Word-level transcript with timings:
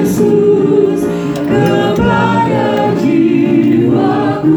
Yesus 0.00 1.04
kepada 1.36 2.96
jiwaku 2.96 4.56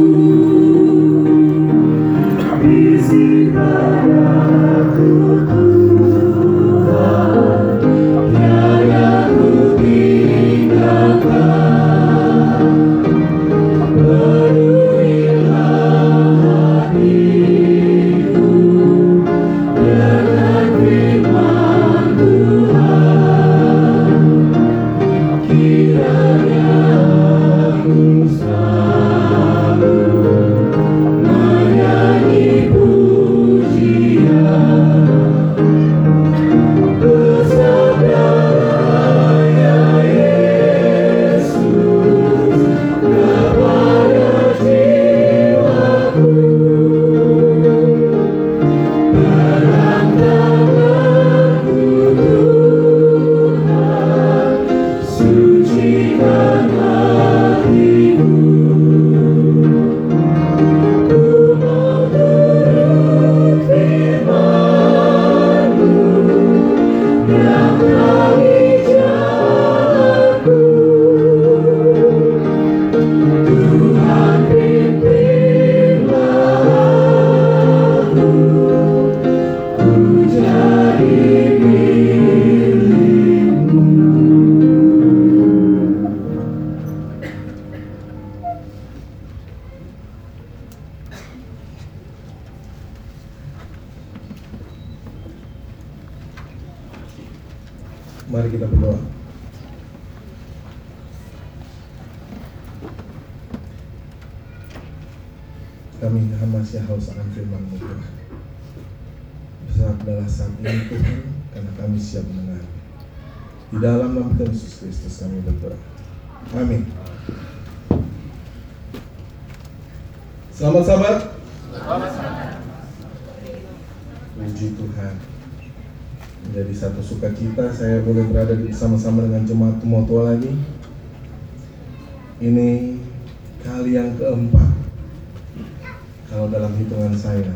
Kalau 136.33 136.49
dalam 136.49 136.73
hitungan 136.81 137.13
saya, 137.13 137.53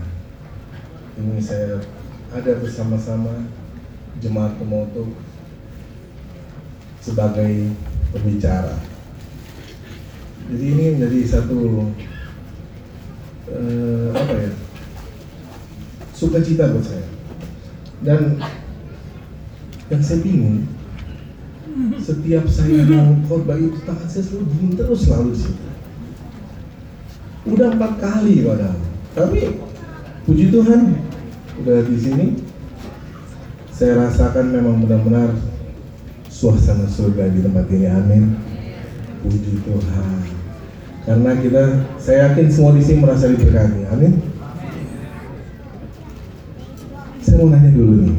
ini 1.17 1.41
saya 1.41 1.81
ada 2.29 2.61
bersama-sama 2.61 3.49
jemaat 4.21 4.53
Tumoto 4.61 5.17
sebagai 7.01 7.73
pembicara. 8.13 8.77
Jadi 10.53 10.61
ini 10.61 10.83
menjadi 10.93 11.25
satu 11.25 11.89
eh, 13.49 14.13
apa 14.13 14.33
ya 14.45 14.53
sukacita 16.13 16.69
buat 16.69 16.85
saya. 16.85 17.09
Dan 18.05 18.37
yang 19.89 20.03
saya 20.05 20.21
bingung, 20.21 20.69
setiap 21.97 22.45
saya 22.45 22.85
mau 22.93 23.25
khotbah 23.25 23.57
itu 23.57 23.81
tangan 23.89 24.05
saya 24.05 24.21
selalu 24.21 24.45
dingin 24.53 24.71
terus 24.77 25.01
selalu 25.01 25.33
di 25.33 25.39
situ. 25.49 25.66
Udah 27.47 27.72
empat 27.72 27.91
kali 28.03 28.44
padahal, 28.44 28.75
tapi 29.16 29.56
puji 30.28 30.52
Tuhan 30.52 31.00
udah 31.63 31.80
di 31.88 31.97
sini. 31.97 32.25
Saya 33.72 34.09
rasakan 34.09 34.52
memang 34.52 34.81
benar-benar 34.84 35.38
suasana 36.28 36.90
surga 36.90 37.30
di 37.30 37.46
tempat 37.46 37.69
ini. 37.69 37.88
Amin. 37.88 38.24
Puji 39.22 39.63
Tuhan. 39.63 40.18
Karena 41.08 41.31
kita, 41.40 41.63
saya 42.02 42.30
yakin 42.34 42.52
semua 42.52 42.75
di 42.75 42.84
sini 42.84 43.00
merasa 43.00 43.31
diberkati. 43.31 43.88
Amin. 43.96 44.18
Saya 47.24 47.38
mau 47.40 47.53
nanya 47.53 47.72
dulu 47.72 47.94
nih. 48.02 48.18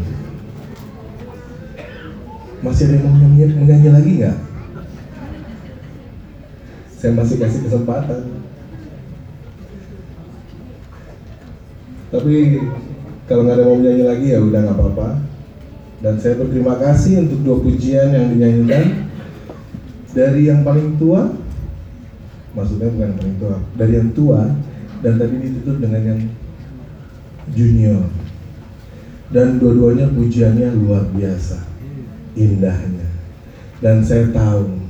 Masih 2.64 2.90
ada 2.90 2.94
yang 2.96 3.04
mau 3.06 3.12
menyanyi, 3.12 3.44
menyanyi 3.54 3.88
lagi 3.92 4.10
nggak? 4.18 4.38
Saya 6.96 7.12
masih 7.14 7.36
kasih 7.38 7.60
kesempatan. 7.66 8.47
Tapi 12.08 12.34
kalau 13.28 13.44
nggak 13.44 13.56
ada 13.60 13.64
mau 13.68 13.76
menyanyi 13.76 14.04
lagi 14.08 14.26
ya 14.32 14.38
udah 14.40 14.60
nggak 14.64 14.76
apa-apa. 14.76 15.08
Dan 15.98 16.14
saya 16.22 16.38
berterima 16.38 16.78
kasih 16.78 17.26
untuk 17.26 17.42
dua 17.42 17.56
pujian 17.58 18.14
yang 18.14 18.30
dinyanyikan 18.30 19.10
dari 20.14 20.46
yang 20.46 20.62
paling 20.62 20.94
tua, 20.96 21.34
maksudnya 22.54 22.88
bukan 22.94 23.12
paling 23.18 23.36
tua, 23.42 23.54
dari 23.74 23.92
yang 23.98 24.10
tua 24.14 24.40
dan 25.02 25.18
tadi 25.18 25.34
ditutup 25.42 25.76
dengan 25.82 26.02
yang 26.06 26.20
junior. 27.52 28.02
Dan 29.28 29.60
dua-duanya 29.60 30.08
pujiannya 30.08 30.72
luar 30.80 31.04
biasa 31.12 31.60
indahnya. 32.32 33.04
Dan 33.84 34.00
saya 34.00 34.32
tahu 34.32 34.80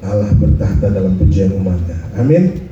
Allah 0.00 0.32
bertahta 0.32 0.88
dalam 0.88 1.20
pujian 1.20 1.52
umatnya. 1.52 1.98
Amin. 2.16 2.70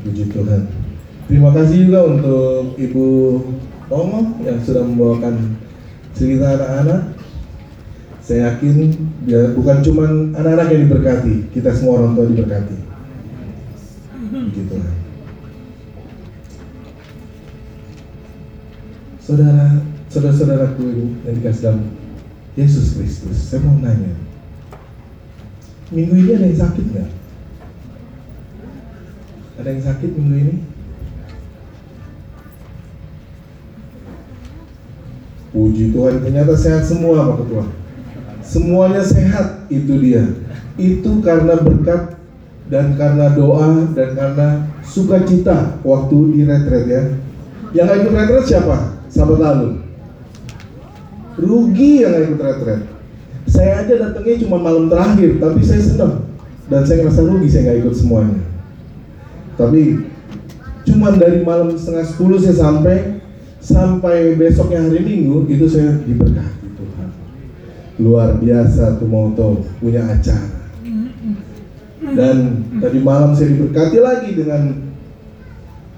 Puji 0.00 0.32
Tuhan. 0.32 0.83
Terima 1.24 1.50
kasih 1.56 1.88
juga 1.88 2.00
untuk 2.04 2.76
Ibu 2.76 3.06
Tomo 3.88 4.36
yang 4.44 4.60
sudah 4.60 4.84
membawakan 4.84 5.56
cerita 6.12 6.60
anak-anak. 6.60 7.02
Saya 8.24 8.56
yakin 8.56 8.92
dia 9.28 9.52
bukan 9.52 9.84
cuma 9.84 10.04
anak-anak 10.32 10.68
yang 10.72 10.82
diberkati, 10.88 11.34
kita 11.52 11.72
semua 11.76 12.00
orang 12.00 12.16
tua 12.16 12.28
diberkati. 12.28 12.76
Tuhan. 14.54 14.94
Saudara, 19.24 19.80
saudara-saudaraku 20.12 20.84
yang 21.24 21.34
dikasih 21.40 21.62
dalam 21.64 21.82
Yesus 22.56 22.96
Kristus, 22.96 23.40
saya 23.48 23.64
mau 23.64 23.80
nanya, 23.80 24.12
minggu 25.88 26.12
ini 26.12 26.30
ada 26.36 26.46
yang 26.48 26.60
sakit 26.60 26.84
nggak? 26.92 27.10
Ada 29.64 29.68
yang 29.72 29.84
sakit 29.84 30.10
minggu 30.12 30.36
ini? 30.36 30.54
Puji 35.54 35.94
Tuhan, 35.94 36.18
ternyata 36.18 36.58
sehat 36.58 36.82
semua 36.82 37.30
Pak 37.30 37.46
Ketua. 37.46 37.64
Semuanya 38.42 39.06
sehat, 39.06 39.70
itu 39.70 39.94
dia. 40.02 40.26
Itu 40.74 41.22
karena 41.22 41.62
berkat 41.62 42.18
dan 42.66 42.98
karena 42.98 43.30
doa 43.38 43.86
dan 43.94 44.18
karena 44.18 44.48
sukacita 44.82 45.78
waktu 45.86 46.16
di 46.34 46.40
retret 46.42 46.84
ya. 46.90 47.02
Yang 47.70 48.02
ikut 48.02 48.12
retret 48.18 48.44
siapa? 48.50 48.98
Sahabat 49.06 49.38
lalu. 49.38 49.70
Rugi 51.38 52.02
yang 52.02 52.18
ikut 52.18 52.40
retret. 52.42 52.90
Saya 53.46 53.86
aja 53.86 53.94
datangnya 54.10 54.42
cuma 54.42 54.58
malam 54.58 54.90
terakhir, 54.90 55.38
tapi 55.38 55.62
saya 55.62 55.78
senang 55.78 56.34
dan 56.66 56.82
saya 56.82 57.04
ngerasa 57.04 57.22
rugi 57.28 57.46
saya 57.46 57.62
nggak 57.70 57.78
ikut 57.84 57.94
semuanya. 57.94 58.40
Tapi 59.54 59.82
cuman 60.84 61.14
dari 61.16 61.46
malam 61.46 61.70
setengah 61.76 62.04
sepuluh 62.08 62.40
saya 62.40 62.56
sampai 62.56 63.22
sampai 63.64 64.36
besoknya 64.36 64.84
hari 64.84 65.00
Minggu 65.00 65.48
itu 65.48 65.64
saya 65.64 65.96
diberkati 66.04 66.68
Tuhan. 66.76 67.08
Luar 67.96 68.36
biasa 68.36 69.00
tuh 69.00 69.08
mau 69.08 69.32
punya 69.80 70.04
acara. 70.04 70.52
Dan 72.04 72.68
tadi 72.84 73.00
malam 73.00 73.32
saya 73.32 73.56
diberkati 73.56 73.98
lagi 74.04 74.36
dengan 74.36 74.92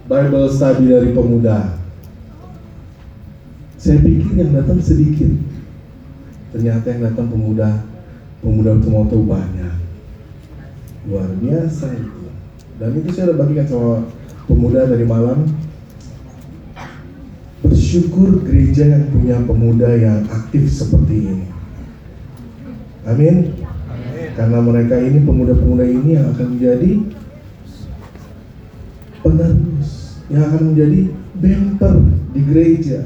Bible 0.06 0.46
study 0.54 0.86
dari 0.86 1.10
pemuda. 1.10 1.82
Saya 3.74 3.98
pikir 3.98 4.38
yang 4.38 4.54
datang 4.54 4.78
sedikit. 4.78 5.34
Ternyata 6.54 6.86
yang 6.94 7.10
datang 7.10 7.26
pemuda, 7.26 7.82
pemuda 8.40 8.78
Tumoto 8.78 9.18
banyak. 9.26 9.76
Luar 11.10 11.28
biasa 11.42 11.90
itu. 11.98 12.30
Dan 12.78 12.94
itu 13.02 13.10
saya 13.10 13.34
udah 13.34 13.38
bagikan 13.42 13.66
sama 13.66 13.94
pemuda 14.46 14.86
dari 14.86 15.02
malam. 15.02 15.65
Bersyukur 17.96 18.44
gereja 18.44 18.92
yang 18.92 19.08
punya 19.08 19.40
pemuda 19.40 19.88
yang 19.96 20.28
aktif 20.28 20.68
seperti 20.68 21.32
ini. 21.32 21.48
Amin. 23.08 23.56
Karena 24.36 24.60
mereka 24.60 25.00
ini 25.00 25.24
pemuda-pemuda 25.24 25.88
ini 25.88 26.20
yang 26.20 26.28
akan 26.36 26.60
menjadi 26.60 26.92
penerus, 29.24 30.20
yang 30.28 30.44
akan 30.44 30.76
menjadi 30.76 31.00
bumper 31.40 31.96
di 32.36 32.40
gereja. 32.44 33.00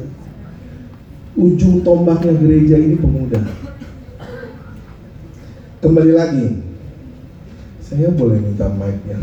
Ujung 1.39 1.87
tombaknya 1.87 2.35
gereja 2.35 2.75
ini 2.75 2.99
pemuda. 2.99 3.47
Kembali 5.87 6.13
lagi, 6.19 6.67
saya 7.79 8.11
boleh 8.11 8.43
minta 8.43 8.67
mic-nya. 8.75 9.23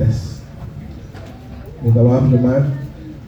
Tes. 0.00 0.40
Minta 1.84 2.00
maaf 2.00 2.24
jemaat. 2.32 2.64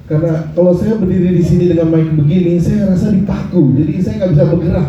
Karena 0.09 0.49
kalau 0.57 0.73
saya 0.73 0.97
berdiri 0.97 1.37
di 1.37 1.45
sini 1.45 1.69
dengan 1.69 1.93
mic 1.93 2.17
begini, 2.17 2.57
saya 2.57 2.89
rasa 2.89 3.13
dipaku. 3.13 3.77
Jadi 3.77 3.93
saya 4.01 4.15
nggak 4.25 4.33
bisa 4.33 4.45
bergerak. 4.49 4.89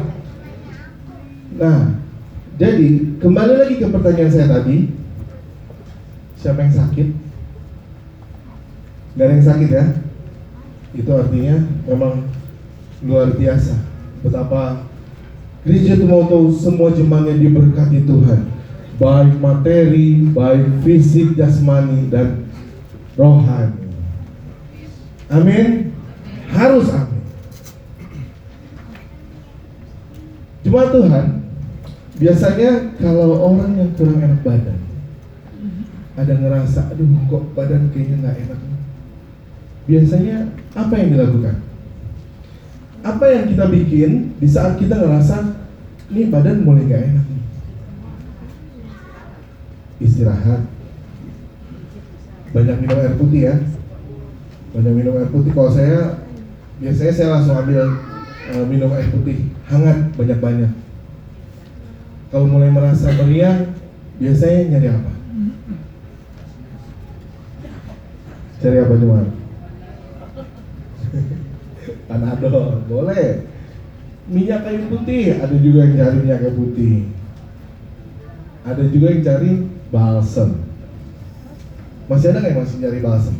Nah, 1.59 1.79
jadi 2.55 2.87
kembali 3.19 3.53
lagi 3.59 3.75
ke 3.83 3.87
pertanyaan 3.91 4.31
saya 4.31 4.47
tadi. 4.47 4.77
Siapa 6.39 6.59
yang 6.59 6.75
sakit? 6.75 7.07
Gak 9.13 9.25
ada 9.29 9.33
yang 9.37 9.45
sakit 9.45 9.69
ya? 9.69 9.85
Itu 10.97 11.11
artinya 11.13 11.55
memang 11.87 12.27
luar 13.05 13.31
biasa. 13.35 13.79
Betapa 14.25 14.87
gereja 15.63 15.99
tahu 16.03 16.51
semua 16.51 16.91
jemaatnya 16.91 17.39
diberkati 17.39 18.03
Tuhan 18.03 18.52
baik 19.03 19.35
materi, 19.43 20.23
baik 20.31 20.63
fisik, 20.87 21.35
jasmani, 21.35 22.07
dan 22.07 22.47
rohani. 23.19 23.83
Amin. 25.27 25.91
Harus 26.47 26.87
amin. 26.87 27.23
Cuma 30.63 30.87
Tuhan, 30.87 31.43
biasanya 32.15 32.95
kalau 32.95 33.51
orang 33.51 33.75
yang 33.75 33.91
kurang 33.99 34.23
enak 34.23 34.39
badan, 34.47 34.79
ada 36.15 36.33
ngerasa, 36.39 36.95
aduh 36.95 37.09
kok 37.27 37.51
badan 37.51 37.91
kayaknya 37.91 38.23
nggak 38.23 38.37
enak. 38.47 38.59
Biasanya 39.83 40.37
apa 40.71 40.93
yang 40.95 41.09
dilakukan? 41.11 41.55
Apa 43.03 43.25
yang 43.27 43.51
kita 43.51 43.67
bikin 43.67 44.31
di 44.39 44.47
saat 44.47 44.79
kita 44.79 44.95
ngerasa, 44.95 45.59
ini 46.15 46.31
badan 46.31 46.63
mulai 46.63 46.87
nggak 46.87 47.03
enak 47.11 47.22
istirahat. 50.03 50.67
Banyak 52.53 52.77
minum 52.85 52.97
air 53.01 53.15
putih 53.17 53.41
ya. 53.49 53.55
Banyak 54.77 54.93
minum 54.93 55.17
air 55.17 55.29
putih. 55.33 55.51
Kalau 55.55 55.71
saya 55.73 56.21
biasanya 56.77 57.13
saya 57.15 57.29
langsung 57.39 57.55
ambil 57.57 57.97
uh, 58.53 58.65
minum 58.67 58.91
air 58.93 59.07
putih 59.09 59.49
hangat 59.71 60.13
banyak-banyak. 60.19 60.71
Kalau 62.29 62.45
mulai 62.49 62.69
merasa 62.73 63.13
meriang 63.13 63.73
biasanya 64.17 64.77
nyari 64.77 64.87
apa? 64.89 65.11
Cari 68.63 68.77
apa 68.79 68.93
cuma 68.95 69.19
panadol 72.07 72.79
boleh. 72.91 73.49
Minyak 74.23 74.63
kayu 74.63 74.87
putih. 74.87 75.35
Ada 75.35 75.55
juga 75.59 75.83
yang 75.83 75.95
cari 75.99 76.15
minyak 76.23 76.39
kayu 76.41 76.55
putih. 76.55 76.95
Ada 78.63 78.83
juga 78.87 79.07
yang 79.11 79.23
cari 79.27 79.51
balsem. 79.93 80.57
Masih 82.09 82.33
ada 82.33 82.41
nggak 82.41 82.51
yang 82.51 82.61
masih 82.65 82.77
nyari 82.81 82.99
balsem? 82.99 83.35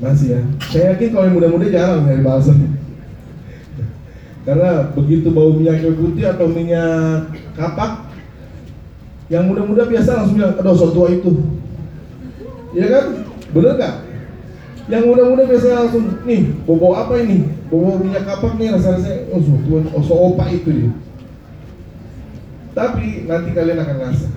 Masih 0.00 0.26
ya. 0.32 0.40
Saya 0.72 0.84
yakin 0.96 1.12
kalau 1.12 1.24
yang 1.28 1.36
muda-muda 1.36 1.68
jarang 1.68 2.08
nyari 2.08 2.24
balsem. 2.24 2.56
Karena 4.48 4.88
begitu 4.96 5.28
bau 5.30 5.52
minyak 5.52 5.84
kayu 5.84 5.94
putih 6.00 6.26
atau 6.26 6.48
minyak 6.48 7.30
kapak, 7.54 8.10
yang 9.30 9.46
muda-muda 9.46 9.86
biasa 9.86 10.18
langsung 10.18 10.40
bilang, 10.40 10.58
aduh 10.58 10.74
so 10.74 10.90
tua 10.90 11.12
itu. 11.12 11.30
Iya 12.74 12.86
kan? 12.88 13.06
Bener 13.54 13.72
nggak? 13.78 13.94
Yang 14.90 15.04
muda-muda 15.06 15.42
biasa 15.46 15.66
langsung, 15.78 16.04
nih, 16.26 16.50
bobo 16.66 16.96
apa 16.98 17.22
ini? 17.22 17.46
Bobo 17.70 18.02
minyak 18.02 18.26
kapak 18.26 18.58
nih 18.58 18.74
rasa-rasanya, 18.74 19.30
oh 19.30 19.38
so 19.38 19.54
tua, 19.62 19.78
oh 19.94 20.02
so 20.02 20.14
opa 20.18 20.50
itu 20.50 20.68
dia. 20.74 20.90
Tapi 22.72 23.28
nanti 23.28 23.50
kalian 23.52 23.78
akan 23.84 23.96
rasa 24.00 24.28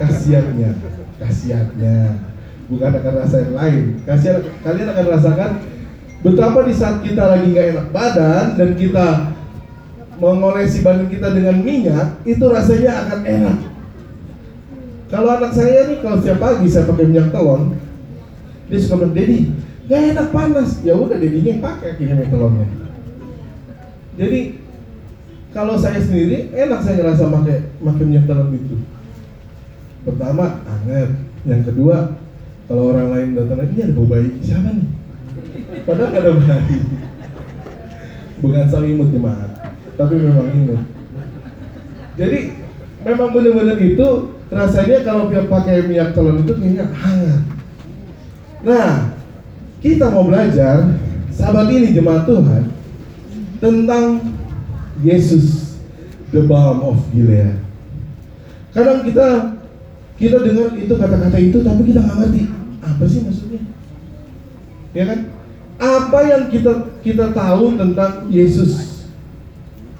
kasihannya, 0.00 0.70
kasihannya, 1.20 1.98
bukan 2.72 2.92
akan 2.96 3.14
rasa 3.20 3.36
yang 3.44 3.54
lain. 3.54 3.84
Kasihan, 4.08 4.40
kalian 4.64 4.88
akan 4.88 5.06
rasakan 5.12 5.50
betapa 6.24 6.60
di 6.64 6.74
saat 6.76 7.04
kita 7.04 7.20
lagi 7.20 7.52
nggak 7.52 7.68
enak 7.76 7.86
badan 7.92 8.44
dan 8.56 8.70
kita 8.80 9.06
mengolesi 10.16 10.80
badan 10.80 11.08
kita 11.12 11.32
dengan 11.36 11.60
minyak, 11.60 12.16
itu 12.24 12.44
rasanya 12.48 13.08
akan 13.08 13.20
enak. 13.28 13.58
Kalau 15.10 15.28
anak 15.36 15.52
saya 15.52 15.90
nih, 15.90 15.98
kalau 16.00 16.16
setiap 16.22 16.38
pagi 16.38 16.68
saya 16.70 16.86
pakai 16.86 17.04
minyak 17.08 17.28
telon, 17.34 17.74
dia 18.70 18.78
suka 18.78 19.04
bilang, 19.04 19.14
Dedi, 19.16 19.38
nggak 19.90 20.00
enak 20.14 20.28
panas. 20.30 20.70
Ya 20.86 20.94
udah, 20.94 21.18
Dedinya 21.18 21.58
pakai 21.58 21.98
akhirnya 21.98 22.14
minyak 22.24 22.30
telonnya. 22.30 22.68
Jadi 24.14 24.40
kalau 25.50 25.74
saya 25.74 25.98
sendiri 25.98 26.54
enak 26.54 26.80
saya 26.82 27.02
ngerasa 27.02 27.26
pakai 27.26 27.56
pakai 27.82 28.04
minyak 28.06 28.26
telon 28.30 28.54
itu. 28.54 28.76
Pertama 30.06 30.64
anget, 30.64 31.10
yang 31.44 31.62
kedua 31.66 32.16
kalau 32.70 32.94
orang 32.94 33.08
lain 33.10 33.28
datang 33.34 33.58
lagi 33.66 33.76
ada 33.82 33.92
bau 33.92 34.06
bayi 34.06 34.30
siapa 34.40 34.70
nih? 34.70 34.88
Padahal 35.82 36.10
ada 36.14 36.30
bayi. 36.38 36.78
Bukan 38.40 38.64
sang 38.72 38.88
imut 38.88 39.12
jemaat, 39.12 39.50
tapi 40.00 40.14
memang 40.16 40.48
imut. 40.54 40.80
Jadi 42.16 42.38
memang 43.04 43.28
benar-benar 43.36 43.76
itu 43.76 44.08
rasanya 44.48 45.04
kalau 45.04 45.28
dia 45.28 45.44
pakai 45.44 45.84
minyak 45.84 46.16
telon 46.16 46.40
itu 46.40 46.52
kayaknya 46.56 46.88
hangat. 46.94 47.42
Nah, 48.60 48.92
kita 49.80 50.12
mau 50.12 50.24
belajar 50.28 51.00
sahabat 51.32 51.68
ini 51.72 51.96
jemaat 51.96 52.24
Tuhan 52.28 52.62
tentang 53.60 54.20
Yesus 55.00 55.78
the 56.34 56.42
balm 56.46 56.82
of 56.82 56.98
Gilead. 57.14 57.58
Kadang 58.74 59.02
kita 59.06 59.58
kita 60.20 60.36
dengar 60.42 60.76
itu 60.76 60.94
kata-kata 60.94 61.38
itu 61.40 61.58
tapi 61.64 61.82
kita 61.90 62.00
nggak 62.04 62.18
ngerti 62.22 62.42
apa 62.82 63.04
sih 63.06 63.20
maksudnya. 63.24 63.62
Ya 64.92 65.04
kan? 65.06 65.20
Apa 65.80 66.18
yang 66.28 66.42
kita 66.52 66.92
kita 67.00 67.32
tahu 67.32 67.78
tentang 67.80 68.28
Yesus? 68.28 69.00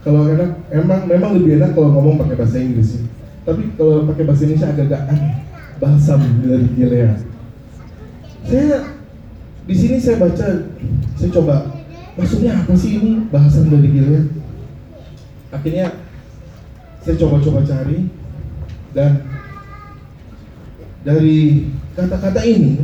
Kalau 0.00 0.28
enak, 0.28 0.64
emang 0.72 1.04
memang 1.08 1.30
lebih 1.36 1.60
enak 1.60 1.76
kalau 1.76 1.92
ngomong 1.92 2.16
pakai 2.20 2.36
bahasa 2.36 2.56
Inggris 2.56 2.96
sih. 2.96 3.04
Tapi 3.44 3.72
kalau 3.76 4.08
pakai 4.08 4.24
bahasa 4.24 4.44
Indonesia 4.48 4.68
agak-agak 4.72 5.02
aneh. 5.12 5.34
Balsam 5.80 6.20
dari 6.44 6.68
Gilead. 6.76 7.24
Saya 8.44 8.84
di 9.64 9.74
sini 9.76 9.96
saya 9.96 10.20
baca, 10.20 10.68
saya 11.16 11.30
coba 11.32 11.72
maksudnya 12.20 12.60
apa 12.60 12.72
sih 12.76 13.00
ini 13.00 13.24
bahasan 13.32 13.72
dari 13.72 13.88
Gilead? 13.88 14.39
Akhirnya 15.50 15.86
saya 17.02 17.14
coba-coba 17.18 17.66
cari 17.66 18.06
dan 18.94 19.26
dari 21.02 21.70
kata-kata 21.94 22.42
ini 22.46 22.78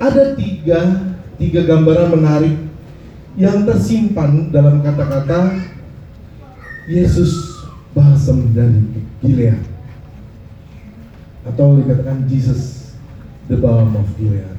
ada 0.00 0.34
tiga 0.34 0.80
tiga 1.36 1.60
gambaran 1.64 2.08
menarik 2.16 2.56
yang 3.36 3.68
tersimpan 3.68 4.48
dalam 4.48 4.80
kata-kata 4.80 5.60
Yesus 6.88 7.60
balsam 7.92 8.52
dari 8.56 8.80
Gilead 9.20 9.60
atau 11.46 11.78
dikatakan 11.78 12.26
Jesus 12.26 12.92
the 13.46 13.56
balm 13.60 13.94
of 13.94 14.08
Gilead. 14.18 14.58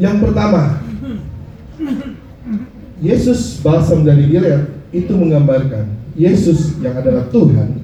Yang 0.00 0.16
pertama, 0.24 0.80
Yesus 3.00 3.64
balsam 3.64 4.04
dari 4.04 4.28
Gilead 4.28 4.68
itu 4.92 5.12
menggambarkan 5.16 5.88
Yesus 6.14 6.76
yang 6.84 7.00
adalah 7.00 7.24
Tuhan 7.32 7.80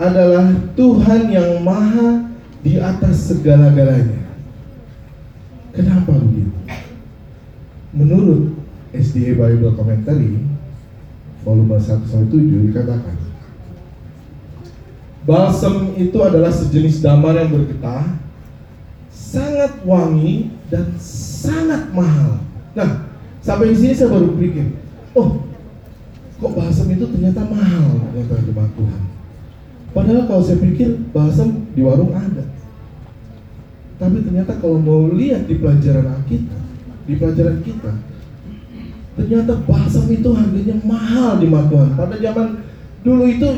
adalah 0.00 0.48
Tuhan 0.78 1.28
yang 1.28 1.60
maha 1.60 2.32
di 2.64 2.80
atas 2.80 3.28
segala-galanya. 3.28 4.32
Kenapa 5.76 6.14
begitu? 6.16 6.56
Menurut 7.92 8.56
SDA 8.96 9.36
Bible 9.36 9.76
Commentary 9.76 10.40
volume 11.44 11.76
1 11.76 12.06
sampai 12.08 12.28
7 12.32 12.68
dikatakan 12.70 13.16
Balsam 15.20 15.92
itu 16.00 16.16
adalah 16.24 16.48
sejenis 16.48 17.04
damar 17.04 17.36
yang 17.36 17.52
bergetah, 17.52 18.08
sangat 19.12 19.84
wangi 19.84 20.48
dan 20.72 20.96
sangat 20.96 21.92
mahal. 21.92 22.40
Nah, 22.72 23.09
sampai 23.40 23.72
di 23.72 23.76
sini 23.76 23.92
saya 23.96 24.12
baru 24.12 24.36
pikir, 24.36 24.66
oh, 25.16 25.44
kok 26.40 26.52
balsam 26.56 26.88
itu 26.88 27.04
ternyata 27.08 27.44
mahal 27.48 28.00
ternyata 28.10 28.44
jemaat 28.44 28.72
Tuhan. 28.76 29.02
Padahal 29.90 30.22
kalau 30.30 30.42
saya 30.44 30.58
pikir 30.62 30.88
balsam 31.10 31.66
di 31.74 31.80
warung 31.82 32.14
ada. 32.14 32.46
Tapi 34.00 34.16
ternyata 34.24 34.56
kalau 34.56 34.80
mau 34.80 35.12
lihat 35.12 35.44
di 35.44 35.60
pelajaran 35.60 36.08
Alkitab, 36.08 36.62
di 37.04 37.14
pelajaran 37.20 37.58
kita, 37.60 37.92
ternyata 39.18 39.52
balsam 39.68 40.06
itu 40.08 40.30
harganya 40.32 40.76
mahal 40.86 41.36
di 41.36 41.46
mata 41.50 41.68
Tuhan. 41.68 41.90
Pada 41.98 42.16
zaman 42.16 42.48
dulu 43.04 43.24
itu 43.28 43.48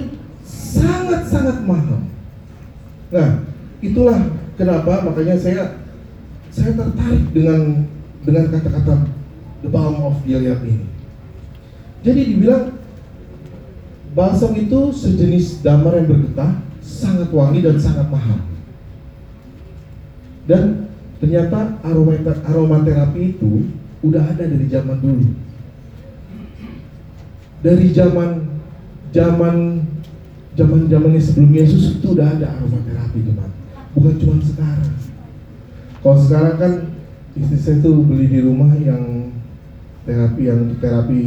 sangat-sangat 0.43 1.63
mahal. 1.63 2.01
Nah, 3.13 3.29
itulah 3.85 4.19
kenapa 4.57 5.05
makanya 5.07 5.37
saya 5.39 5.85
saya 6.51 6.75
tertarik 6.75 7.25
dengan 7.31 7.87
dengan 8.27 8.45
kata-kata 8.51 9.22
the 9.63 9.71
balm 9.71 10.03
of 10.03 10.19
Gilead 10.27 10.61
ini. 10.67 10.87
Jadi 12.03 12.21
dibilang 12.35 12.83
balsam 14.13 14.53
itu 14.59 14.91
sejenis 14.91 15.63
damar 15.63 15.97
yang 16.03 16.11
bergetah, 16.11 16.59
sangat 16.83 17.31
wangi 17.31 17.63
dan 17.63 17.79
sangat 17.79 18.11
mahal. 18.11 18.43
Dan 20.51 20.91
ternyata 21.23 21.79
aroma 21.87 22.19
aromaterapi 22.19 23.39
itu 23.39 23.71
udah 24.03 24.35
ada 24.35 24.43
dari 24.43 24.67
zaman 24.67 24.99
dulu. 24.99 25.31
Dari 27.63 27.95
zaman 27.95 28.51
zaman 29.15 29.87
zaman 30.59 30.81
zamannya 30.91 31.23
sebelum 31.23 31.55
Yesus 31.55 32.03
itu 32.03 32.19
udah 32.19 32.27
ada 32.27 32.59
aromaterapi 32.59 33.23
teman. 33.23 33.51
Bukan 33.95 34.15
cuma 34.19 34.43
sekarang. 34.43 34.93
Kalau 36.03 36.19
sekarang 36.19 36.57
kan 36.59 36.73
istri 37.39 37.59
saya 37.63 37.77
tuh 37.79 38.03
beli 38.03 38.27
di 38.27 38.41
rumah 38.43 38.75
yang 38.75 39.31
terapi 40.03 40.43
yang 40.51 40.61
terapi 40.83 41.23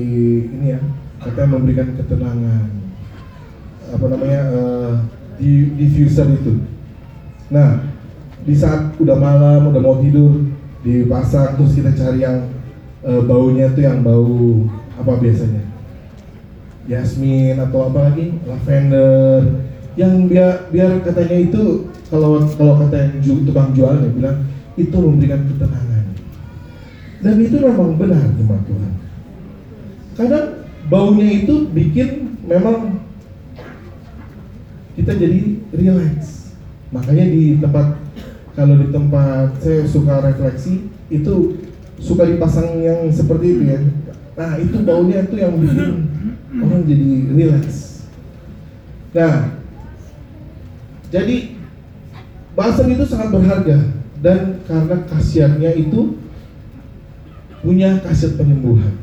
ini 0.51 0.75
ya 0.75 0.79
katanya 1.23 1.49
memberikan 1.55 1.89
ketenangan. 1.95 2.67
Apa 3.95 4.05
namanya 4.11 4.41
uh, 4.51 4.93
di 5.39 5.71
diffuser 5.79 6.27
itu. 6.35 6.59
Nah 7.51 7.85
di 8.43 8.53
saat 8.53 8.93
udah 8.99 9.17
malam 9.17 9.71
udah 9.71 9.81
mau 9.81 9.97
tidur 10.03 10.51
dipasang 10.85 11.57
terus 11.57 11.73
kita 11.73 11.95
cari 11.95 12.21
yang 12.21 12.51
uh, 13.01 13.21
baunya 13.23 13.71
tuh 13.71 13.83
yang 13.87 14.03
bau 14.03 14.67
apa 14.99 15.13
biasanya? 15.17 15.63
Yasmin 16.85 17.57
atau 17.57 17.89
apa 17.89 18.11
lagi? 18.11 18.35
Lavender. 18.43 19.65
Yang 19.95 20.13
biar 20.27 20.51
biar 20.75 20.91
katanya 21.01 21.37
itu 21.39 21.63
kalau 22.11 22.43
kalau 22.59 22.75
kata 22.83 23.15
yang 23.15 23.47
tukang 23.47 23.71
jualnya 23.71 24.11
bilang 24.11 24.43
itu 24.75 24.91
memberikan 24.91 25.47
ketenangan 25.47 25.94
dan 27.23 27.35
itu 27.39 27.55
memang 27.59 27.95
benar 27.95 28.23
teman 28.35 28.61
Tuhan. 28.67 28.93
Kadang 30.15 30.47
baunya 30.87 31.43
itu 31.43 31.67
bikin 31.71 32.39
memang 32.47 33.03
kita 34.95 35.11
jadi 35.15 35.59
relax. 35.75 36.51
Makanya 36.91 37.25
di 37.27 37.59
tempat 37.59 37.99
kalau 38.55 38.79
di 38.79 38.87
tempat 38.87 39.59
saya 39.59 39.83
suka 39.83 40.23
refleksi 40.23 40.87
itu 41.11 41.59
suka 41.99 42.23
dipasang 42.23 42.79
yang 42.79 43.11
seperti 43.11 43.59
itu 43.59 43.63
ya. 43.67 43.79
Nah 44.35 44.51
itu 44.59 44.77
baunya 44.83 45.27
itu 45.27 45.35
yang 45.35 45.59
bikin 45.59 45.91
orang 46.63 46.83
jadi 46.87 47.11
relax. 47.35 47.67
Nah 49.11 49.59
jadi 51.11 51.35
balsam 52.55 52.87
itu 52.91 53.03
sangat 53.03 53.35
berharga. 53.35 53.77
Dan 54.23 54.63
karena 54.65 55.05
khasiatnya 55.05 55.75
itu 55.75 56.17
punya 57.65 57.97
khasiat 58.05 58.37
penyembuhan 58.37 58.93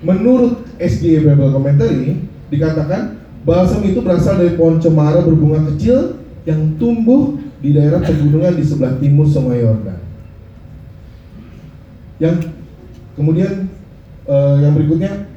menurut 0.00 0.64
SDA 0.80 1.24
Bible 1.24 1.52
Commentary 1.52 2.24
dikatakan 2.48 3.20
balsam 3.44 3.84
itu 3.84 4.00
berasal 4.00 4.40
dari 4.40 4.56
pohon 4.56 4.80
cemara 4.80 5.20
berbunga 5.20 5.68
kecil 5.72 6.20
yang 6.48 6.76
tumbuh 6.80 7.36
di 7.60 7.76
daerah 7.76 8.00
pegunungan 8.00 8.56
di 8.56 8.64
sebelah 8.64 8.96
timur 8.96 9.28
Sungai 9.28 9.60
Yordan. 9.60 10.00
Yang 12.16 12.36
kemudian 13.16 13.68
eh, 14.24 14.56
yang 14.64 14.72
berikutnya 14.72 15.28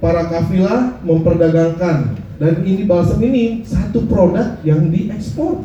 para 0.00 0.28
kafilah 0.28 1.00
memperdagangkan 1.04 2.20
dan 2.40 2.54
ini 2.64 2.84
balsam 2.84 3.20
ini 3.24 3.64
satu 3.64 4.04
produk 4.04 4.60
yang 4.64 4.88
diekspor. 4.92 5.64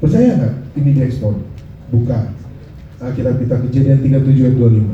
Percaya 0.00 0.40
nggak 0.40 0.54
ini 0.80 0.90
diekspor? 0.96 1.36
Buka. 1.92 2.39
Alkitab 3.00 3.40
kita 3.40 3.56
kejadian 3.64 4.04
37 4.04 4.44
ayat 4.44 4.56
25. 4.60 4.92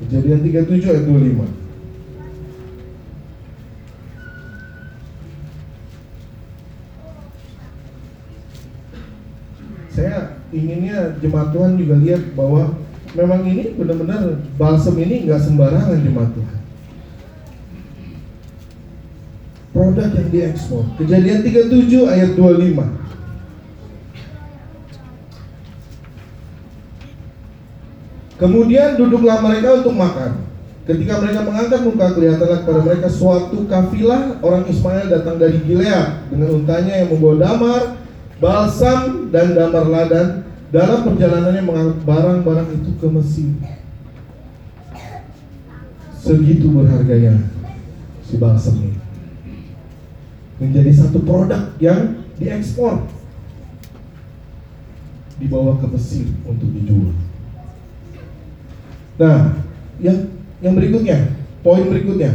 Kejadian 0.00 0.40
37 0.40 0.88
ayat 0.88 1.04
25. 1.04 1.64
saya 9.94 10.42
inginnya 10.50 11.14
jemaat 11.22 11.54
Tuhan 11.54 11.78
juga 11.78 11.94
lihat 12.02 12.34
bahwa 12.34 12.74
memang 13.14 13.46
ini 13.46 13.78
benar-benar 13.78 14.42
balsam 14.58 14.98
ini 14.98 15.22
nggak 15.22 15.38
sembarangan 15.38 16.02
jemaat 16.02 16.34
Tuhan. 16.34 16.58
Produk 19.70 20.10
yang 20.18 20.28
diekspor. 20.34 20.82
Kejadian 20.98 21.46
37 21.46 22.10
ayat 22.10 22.34
25. 22.34 23.03
Kemudian 28.34 28.98
duduklah 28.98 29.38
mereka 29.38 29.78
untuk 29.82 29.94
makan. 29.94 30.42
Ketika 30.84 31.16
mereka 31.16 31.40
mengangkat 31.48 31.80
muka, 31.80 32.12
kelihatanlah 32.12 32.60
kepada 32.60 32.80
mereka 32.84 33.08
suatu 33.08 33.64
kafilah 33.64 34.36
orang 34.44 34.68
Ismail 34.68 35.08
datang 35.08 35.40
dari 35.40 35.56
Gilead 35.64 36.28
dengan 36.28 36.60
untanya 36.60 36.92
yang 37.00 37.08
membawa 37.08 37.40
damar, 37.40 37.82
balsam 38.36 39.32
dan 39.32 39.56
damar 39.56 39.88
ladan 39.88 40.44
dalam 40.68 41.08
perjalanannya 41.08 41.62
mengangkut 41.64 42.02
barang-barang 42.04 42.68
itu 42.76 42.90
ke 43.00 43.06
Mesir. 43.08 43.50
Segitu 46.20 46.68
berharganya 46.68 47.40
si 48.28 48.36
balsam 48.36 48.76
ini. 48.84 49.00
Menjadi 50.60 50.92
satu 50.92 51.22
produk 51.24 51.72
yang 51.80 52.28
diekspor 52.36 53.08
dibawa 55.40 55.80
ke 55.80 55.86
Mesir 55.96 56.28
untuk 56.44 56.68
dijual. 56.76 57.16
Nah, 59.14 59.54
yang 60.02 60.34
yang 60.58 60.74
berikutnya, 60.74 61.18
poin 61.62 61.86
berikutnya. 61.86 62.34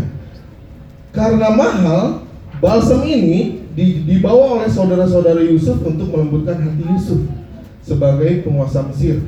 Karena 1.12 1.52
mahal, 1.52 2.24
balsam 2.64 3.04
ini 3.04 3.66
dibawa 3.80 4.62
oleh 4.62 4.70
saudara-saudara 4.70 5.42
Yusuf 5.44 5.80
untuk 5.82 6.12
melembutkan 6.12 6.60
hati 6.60 6.84
Yusuf 6.84 7.22
sebagai 7.82 8.44
penguasa 8.44 8.84
Mesir 8.86 9.24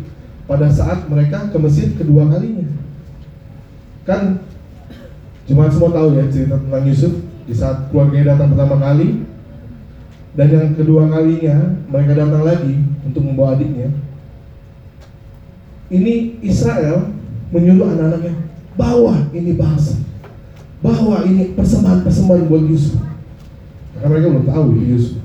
pada 0.46 0.67
saat 0.67 1.08
mereka 1.08 1.50
ke 1.50 1.58
Mesir 1.58 1.96
kedua 1.96 2.27
kalinya. 2.27 2.67
Kan 4.03 4.43
cuma 5.48 5.72
semua 5.72 5.91
tahu 5.96 6.20
ya 6.20 6.27
cerita 6.27 6.60
tentang 6.60 6.84
Yusuf 6.86 7.13
di 7.48 7.53
saat 7.55 7.89
keluarganya 7.89 8.36
datang 8.36 8.53
pertama 8.55 8.75
kali 8.77 9.25
dan 10.31 10.48
yang 10.48 10.72
kedua 10.77 11.12
kalinya 11.12 11.75
mereka 11.91 12.12
datang 12.15 12.43
lagi 12.43 12.75
untuk 13.03 13.24
membawa 13.25 13.55
adiknya. 13.60 13.91
Ini 15.91 16.39
Israel 16.39 17.12
menyuruh 17.51 17.88
anak-anaknya 17.96 18.34
bawa 18.79 19.15
ini 19.36 19.51
bahasa 19.60 20.00
bawa 20.81 21.27
ini 21.27 21.53
persembahan-persembahan 21.53 22.48
buat 22.48 22.63
Yusuf 22.65 22.98
karena 23.96 24.08
mereka 24.08 24.27
belum 24.34 24.48
tahu 24.48 24.65
Yusuf 24.81 25.20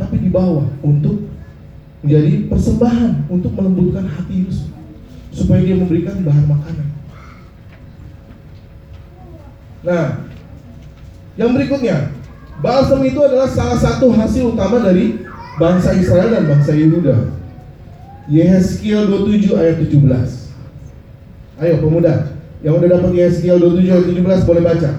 tapi 0.00 0.16
dibawa 0.18 0.64
untuk 0.80 1.28
menjadi 2.00 2.48
persembahan 2.48 3.28
untuk 3.28 3.52
melembutkan 3.54 4.08
hati 4.08 4.48
Yusuf 4.48 4.68
supaya 5.30 5.60
dia 5.62 5.76
memberikan 5.76 6.24
bahan 6.24 6.44
makanan 6.48 6.88
nah 9.80 10.06
yang 11.38 11.52
berikutnya 11.54 12.12
balsam 12.64 13.00
itu 13.04 13.20
adalah 13.20 13.48
salah 13.48 13.78
satu 13.78 14.12
hasil 14.12 14.56
utama 14.56 14.80
dari 14.80 15.30
bangsa 15.60 15.92
Israel 15.92 16.32
dan 16.32 16.48
bangsa 16.48 16.72
Yehuda. 16.72 17.36
Yehezkiel 18.32 19.12
27 19.12 19.60
ayat 19.60 19.76
17. 19.84 20.39
Ayo 21.60 21.76
pemuda, 21.76 22.32
yang 22.64 22.80
udah 22.80 22.88
dapat 22.88 23.12
Yehezkiel 23.12 23.60
27 23.60 23.92
ayat 23.92 24.08
17 24.08 24.48
boleh 24.48 24.62
baca. 24.64 24.90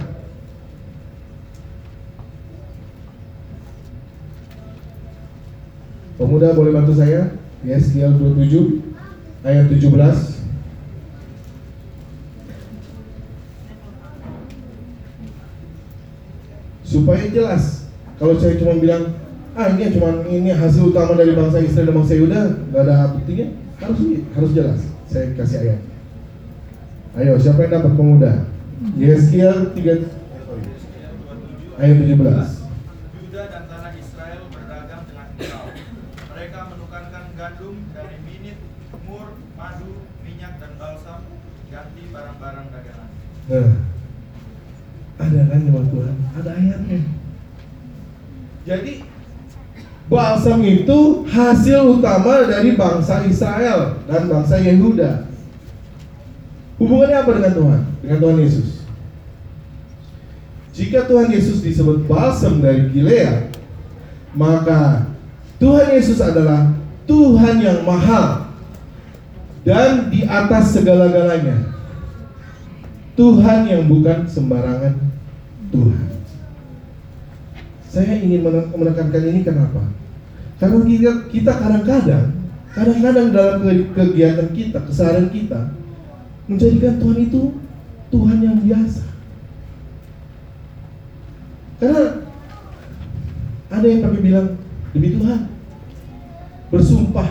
Pemuda 6.21 6.53
boleh 6.53 6.69
bantu 6.69 6.93
saya? 6.93 7.33
Yehezkiel 7.65 8.13
27 8.13 8.77
ayat 9.41 9.73
17. 9.73 10.37
Supaya 16.85 17.25
jelas. 17.33 17.89
Kalau 18.21 18.37
saya 18.37 18.61
cuma 18.61 18.77
bilang, 18.77 19.17
ah 19.57 19.65
ini 19.73 19.97
cuma 19.97 20.21
ini 20.29 20.53
hasil 20.53 20.93
utama 20.93 21.17
dari 21.17 21.33
bangsa 21.33 21.57
Israel 21.57 21.89
dan 21.89 21.97
bangsa 22.05 22.13
Yehuda, 22.13 22.41
nggak 22.69 22.83
ada 22.85 23.17
buktinya, 23.17 23.49
harus 23.81 23.97
harus 24.37 24.51
jelas. 24.53 24.79
Saya 25.09 25.33
kasih 25.33 25.57
ayat. 25.65 25.90
Ayo, 27.11 27.35
siapa 27.35 27.67
yang 27.67 27.75
dapat 27.75 27.91
pemuda? 27.99 28.47
Yehezkiel 28.95 29.75
3 29.75 29.83
ayat 31.75 31.97
17. 32.07 32.15
Yuda 32.15 33.41
dan 33.51 33.63
tanah 33.67 33.91
Israel 33.99 34.47
berdagang 34.47 35.03
dengan 35.11 35.27
engkau. 35.35 35.65
Mereka 36.31 36.59
menukarkan 36.71 37.25
gandum 37.35 37.75
dari 37.91 38.15
minit, 38.23 38.63
mur, 39.03 39.35
madu, 39.59 40.07
minyak, 40.23 40.55
dan 40.63 40.79
balsam, 40.79 41.27
ganti 41.67 42.03
barang-barang 42.15 42.67
dagangan. 42.71 43.09
Nah, 43.51 43.71
ada 45.19 45.39
kan 45.51 45.59
jemaat 45.67 45.87
Tuhan? 45.91 46.15
Ada 46.31 46.51
ayatnya. 46.55 46.99
Jadi 48.63 48.93
balsam 50.07 50.63
itu 50.63 50.99
hasil 51.27 51.99
utama 51.99 52.47
dari 52.47 52.79
bangsa 52.79 53.27
Israel 53.27 53.99
dan 54.07 54.31
bangsa 54.31 54.63
Yehuda. 54.63 55.30
Hubungannya 56.81 57.17
apa 57.21 57.31
dengan 57.37 57.53
Tuhan? 57.53 57.81
Dengan 58.01 58.17
Tuhan 58.25 58.37
Yesus. 58.41 58.69
Jika 60.73 61.05
Tuhan 61.05 61.29
Yesus 61.29 61.61
disebut 61.61 62.09
balsam 62.09 62.57
dari 62.57 62.89
Gilead, 62.89 63.53
maka 64.33 65.13
Tuhan 65.61 65.93
Yesus 65.93 66.17
adalah 66.17 66.73
Tuhan 67.05 67.61
yang 67.61 67.85
mahal 67.85 68.49
dan 69.61 70.09
di 70.09 70.25
atas 70.25 70.73
segala-galanya. 70.73 71.69
Tuhan 73.13 73.69
yang 73.69 73.85
bukan 73.85 74.25
sembarangan 74.25 74.97
Tuhan. 75.69 76.07
Saya 77.91 78.17
ingin 78.25 78.41
menek- 78.41 78.73
menekankan 78.73 79.23
ini 79.27 79.45
kenapa? 79.45 79.85
Karena 80.57 80.81
kita, 81.29 81.51
kadang-kadang, 81.61 82.25
kadang-kadang 82.73 83.27
dalam 83.35 83.55
ke- 83.61 83.91
kegiatan 83.93 84.49
kita, 84.55 84.79
keseharian 84.87 85.29
kita, 85.29 85.80
menjadikan 86.49 86.97
Tuhan 87.01 87.17
itu 87.21 87.41
Tuhan 88.11 88.37
yang 88.41 88.57
biasa. 88.61 89.03
Karena 91.81 92.03
ada 93.71 93.85
yang 93.87 94.01
kami 94.05 94.17
bilang 94.21 94.47
demi 94.93 95.09
Tuhan, 95.17 95.49
bersumpah, 96.69 97.29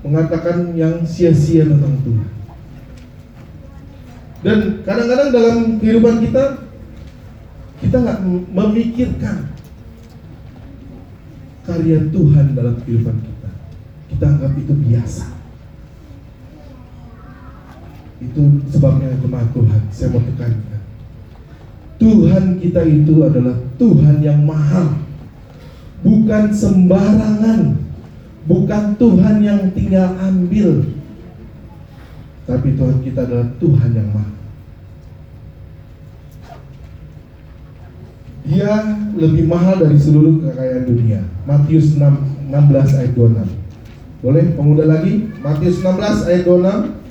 mengatakan 0.00 0.72
yang 0.72 1.04
sia-sia 1.04 1.68
tentang 1.68 2.00
Tuhan. 2.00 2.28
Dan 4.42 4.58
kadang-kadang 4.82 5.30
dalam 5.30 5.58
kehidupan 5.78 6.18
kita 6.26 6.66
kita 7.82 7.96
nggak 7.98 8.20
memikirkan 8.50 9.50
karya 11.62 11.98
Tuhan 12.10 12.46
dalam 12.54 12.74
kehidupan 12.82 13.16
kita. 13.22 13.50
Kita 14.10 14.24
anggap 14.26 14.52
itu 14.58 14.74
biasa. 14.74 15.41
Itu 18.22 18.62
sebabnya 18.70 19.18
jemaat 19.18 19.50
Tuhan, 19.50 19.82
saya 19.90 20.08
mau 20.14 20.22
tekankan. 20.22 20.82
Tuhan 21.98 22.44
kita 22.62 22.82
itu 22.86 23.14
adalah 23.22 23.56
Tuhan 23.78 24.16
yang 24.22 24.42
mahal. 24.46 25.02
Bukan 26.02 26.50
sembarangan. 26.54 27.78
Bukan 28.42 28.84
Tuhan 28.98 29.36
yang 29.42 29.70
tinggal 29.70 30.18
ambil. 30.18 30.82
Tapi 32.42 32.74
Tuhan 32.74 32.98
kita 33.06 33.22
adalah 33.22 33.48
Tuhan 33.58 33.90
yang 33.94 34.10
mahal. 34.10 34.34
Dia 38.42 38.98
lebih 39.14 39.46
mahal 39.46 39.78
dari 39.78 39.94
seluruh 39.94 40.42
kekayaan 40.42 40.84
dunia. 40.90 41.22
Matius 41.46 41.94
6, 41.94 42.50
16 42.50 42.98
ayat 42.98 43.12
26. 43.14 43.46
Boleh 44.18 44.44
pemuda 44.58 44.84
lagi? 44.90 45.30
Matius 45.38 45.78
16 45.78 46.26
ayat 46.26 46.42
26. 46.42 47.01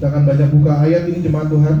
Kita 0.00 0.16
akan 0.16 0.24
baca 0.24 0.48
buka 0.48 0.80
ayat 0.80 1.12
ini 1.12 1.20
jemaat 1.20 1.52
Tuhan. 1.52 1.76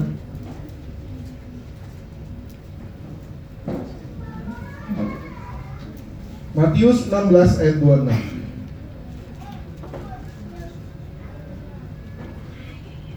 Matius 6.52 7.08
16 7.08 7.64
ayat 7.64 7.80
26. 7.80 8.12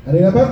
Ada 0.07 0.15
yang 0.15 0.27
dapat? 0.31 0.49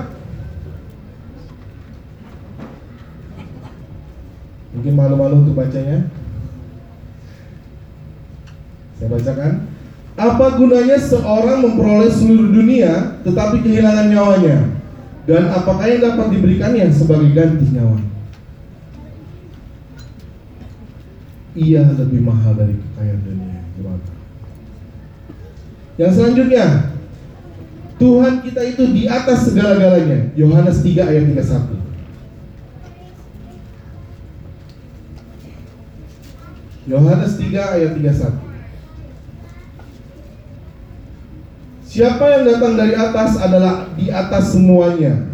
Mungkin 4.76 4.94
malu-malu 5.00 5.48
untuk 5.48 5.56
bacanya. 5.56 6.12
Saya 9.00 9.16
bacakan. 9.16 9.71
Apa 10.20 10.60
gunanya 10.60 11.00
seorang 11.00 11.64
memperoleh 11.64 12.12
seluruh 12.12 12.52
dunia 12.52 13.20
tetapi 13.24 13.64
kehilangan 13.64 14.12
nyawanya? 14.12 14.58
Dan 15.30 15.54
apakah 15.54 15.86
yang 15.88 16.02
dapat 16.02 16.34
diberikannya 16.36 16.92
sebagai 16.92 17.32
ganti 17.32 17.66
nyawa? 17.72 17.98
Ia 21.52 21.84
lebih 21.96 22.24
mahal 22.24 22.56
dari 22.56 22.76
kekayaan 22.80 23.22
dunia. 23.24 23.60
Yang 26.00 26.12
selanjutnya, 26.18 26.66
Tuhan 28.02 28.42
kita 28.42 28.62
itu 28.66 28.84
di 28.90 29.06
atas 29.06 29.46
segala-galanya. 29.46 30.34
Yohanes 30.34 30.82
3 30.82 31.06
ayat 31.06 31.24
31. 31.30 31.78
Yohanes 36.90 37.38
3 37.38 37.76
ayat 37.78 37.92
31. 37.94 38.51
Siapa 41.92 42.24
yang 42.24 42.48
datang 42.48 42.80
dari 42.80 42.96
atas 42.96 43.36
adalah 43.36 43.84
di 44.00 44.08
atas 44.08 44.56
semuanya. 44.56 45.28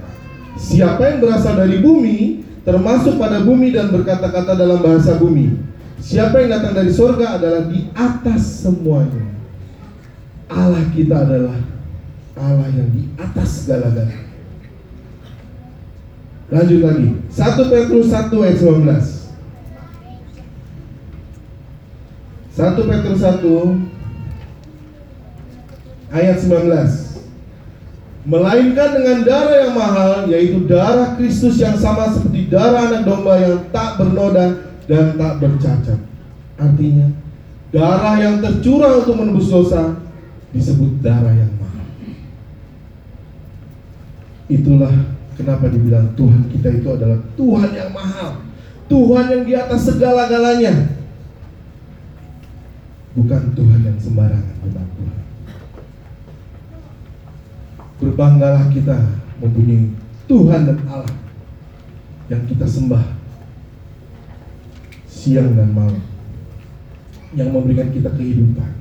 Siapa 0.58 1.06
yang 1.06 1.22
berasal 1.22 1.54
dari 1.54 1.78
bumi, 1.78 2.42
termasuk 2.66 3.22
pada 3.22 3.46
bumi 3.46 3.70
dan 3.70 3.94
berkata-kata 3.94 4.58
dalam 4.58 4.82
bahasa 4.82 5.22
bumi. 5.22 5.54
Siapa 6.02 6.42
yang 6.42 6.58
datang 6.58 6.74
dari 6.74 6.90
surga 6.90 7.38
adalah 7.38 7.70
di 7.70 7.86
atas 7.94 8.66
semuanya. 8.66 9.22
Allah 10.50 10.82
kita 10.98 11.30
adalah 11.30 11.62
Allah 12.34 12.74
yang 12.74 12.90
di 12.90 13.06
atas 13.22 13.62
segala-galanya. 13.62 14.26
Lanjut 16.50 16.82
lagi. 16.82 17.08
1 17.38 17.70
Petrus 17.70 18.10
1 18.10 18.34
ayat 18.34 18.58
19. 18.58 18.82
1 22.58 22.90
Petrus 22.90 23.22
1 23.22 23.97
ayat 26.12 26.38
19 26.40 26.68
Melainkan 28.28 28.90
dengan 29.00 29.18
darah 29.24 29.58
yang 29.64 29.74
mahal 29.76 30.12
Yaitu 30.28 30.68
darah 30.68 31.16
Kristus 31.16 31.56
yang 31.60 31.80
sama 31.80 32.12
seperti 32.12 32.52
darah 32.52 32.92
anak 32.92 33.08
domba 33.08 33.40
yang 33.40 33.72
tak 33.72 33.96
bernoda 33.96 34.68
dan 34.88 35.20
tak 35.20 35.34
bercacat. 35.44 36.00
Artinya 36.56 37.08
Darah 37.68 38.16
yang 38.16 38.40
tercurah 38.40 39.04
untuk 39.04 39.20
menebus 39.20 39.52
dosa 39.52 40.00
Disebut 40.56 41.04
darah 41.04 41.36
yang 41.36 41.52
mahal. 41.60 41.88
Itulah 44.48 44.96
kenapa 45.36 45.68
dibilang 45.68 46.16
Tuhan 46.16 46.48
kita 46.48 46.72
itu 46.72 46.88
adalah 46.88 47.20
Tuhan 47.36 47.72
yang 47.76 47.92
mahal. 47.92 48.48
Tuhan 48.88 49.26
yang 49.28 49.44
di 49.44 49.54
atas 49.60 49.92
segala-galanya. 49.92 50.96
Bukan 53.12 53.42
Tuhan 53.60 53.80
yang 53.84 54.00
sembarangan 54.00 54.56
Tuhan 54.64 54.88
berbanggalah 57.98 58.70
kita 58.70 58.98
mempunyai 59.42 59.94
Tuhan 60.30 60.62
dan 60.70 60.78
Allah 60.86 61.16
yang 62.28 62.44
kita 62.46 62.68
sembah 62.68 63.16
siang 65.08 65.56
dan 65.56 65.72
malam 65.72 66.04
yang 67.36 67.52
memberikan 67.52 67.92
kita 67.92 68.12
kehidupan. 68.16 68.72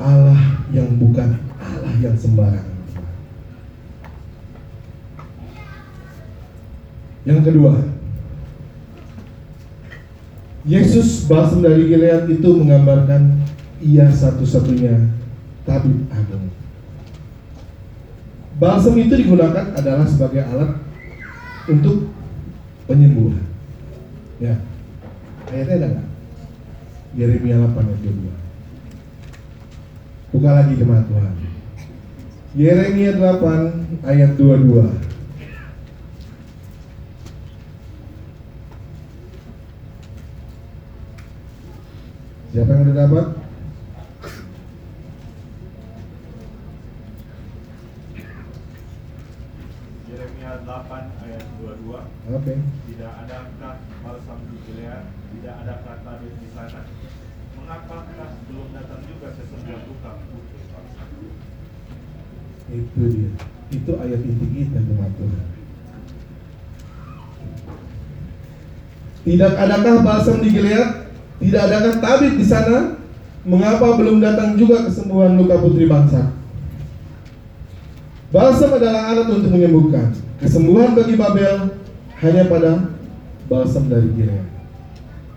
Allah 0.00 0.64
yang 0.72 0.96
bukan 0.96 1.36
Allah 1.60 1.94
yang 2.00 2.16
sembarangan. 2.16 2.78
Yang 7.20 7.40
kedua 7.52 7.72
Yesus 10.64 11.24
balsam 11.24 11.64
dari 11.64 11.88
Gilead 11.88 12.28
itu 12.28 12.48
menggambarkan 12.52 13.44
ia 13.80 14.08
satu-satunya 14.12 15.08
tabib 15.64 16.04
agung. 16.12 16.59
Balsam 18.60 18.92
itu 19.00 19.16
digunakan 19.16 19.72
adalah 19.72 20.04
sebagai 20.04 20.44
alat 20.44 20.76
untuk 21.64 22.12
penyembuhan. 22.84 23.40
Ya, 24.36 24.60
ayatnya 25.48 25.74
ada 25.80 25.86
nggak? 25.96 26.08
Yeremia 27.16 27.56
8 27.56 27.88
ayat 27.88 28.00
22. 28.04 28.36
Buka 30.30 30.50
lagi 30.54 30.78
jemaat 30.78 31.08
Tuhan. 31.08 31.34
Yeremia 32.54 33.16
8 33.16 34.04
ayat 34.04 34.30
22. 34.36 35.10
Siapa 42.50 42.66
yang 42.74 42.82
udah 42.82 42.96
dapat? 42.98 43.26
Yeremia 50.10 50.52
8 50.66 51.10
22 51.80 52.36
Oke. 52.36 52.54
Tidak 52.92 53.12
adakah 53.24 53.74
balsam 54.04 54.38
di 54.52 54.56
Gilead 54.68 55.04
Tidak 55.08 55.54
adakah 55.64 55.94
tabib 56.04 56.34
di 56.36 56.48
sana 56.52 56.80
Mengapakah 57.56 58.30
belum 58.48 58.68
datang 58.76 59.00
juga 59.08 59.28
kesembuhan 59.32 59.82
luka 59.88 60.10
putri 60.28 60.62
bangsa 60.68 61.02
Itu 62.70 63.02
dia. 63.10 63.30
Itu 63.70 63.92
ayat 63.98 64.20
inti 64.22 64.46
kita 64.50 64.78
jemaat 64.82 65.12
Tuhan. 65.14 65.46
Tidak 69.20 69.52
adakah 69.54 69.94
balsam 70.02 70.38
di 70.42 70.48
Gilead? 70.50 70.88
Tidak 71.38 71.62
adakah 71.66 71.92
tabib 71.98 72.34
di 72.38 72.46
sana? 72.46 72.98
Mengapa 73.40 73.96
belum 73.96 74.20
datang 74.20 74.54
juga 74.60 74.86
kesembuhan 74.86 75.38
luka 75.38 75.58
putri 75.58 75.88
bangsa? 75.88 76.30
Balsam 78.30 78.70
adalah 78.78 79.10
alat 79.10 79.26
untuk 79.34 79.50
menyembuhkan. 79.50 80.29
Kesembuhan 80.40 80.96
bagi 80.96 81.20
Babel 81.20 81.68
hanya 82.24 82.48
pada 82.48 82.88
balsam 83.44 83.92
dari 83.92 84.08
Gilead. 84.16 84.48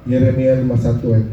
Yeremia 0.08 0.64
51 0.64 1.04
ayat 1.12 1.28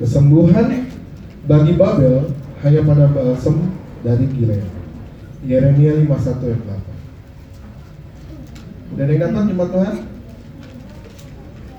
Kesembuhan 0.00 0.88
bagi 1.44 1.76
Babel 1.76 2.32
hanya 2.64 2.80
pada 2.80 3.12
balsam 3.12 3.76
dari 4.00 4.24
Gilead. 4.32 4.64
Yeremia 5.44 6.00
51 6.00 6.48
ayat 6.48 6.64
8. 6.80 6.91
Udah 8.92 9.04
ada 9.08 9.12
yang 9.16 9.22
dapat 9.24 9.48
jemaat 9.48 9.70
Tuhan? 9.72 9.96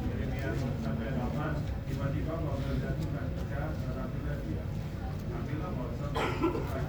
Yeremia 0.09 0.49
sampai 0.81 1.07
8 1.13 1.93
Tiba-tiba 1.93 2.33
Babel 2.41 2.73
jatuh 2.81 3.07
dan 3.13 3.27
pecah 3.37 3.53
Tetapilah 3.93 4.37
dia 4.41 4.63
Ambillah 5.29 5.71
balsam 5.77 6.09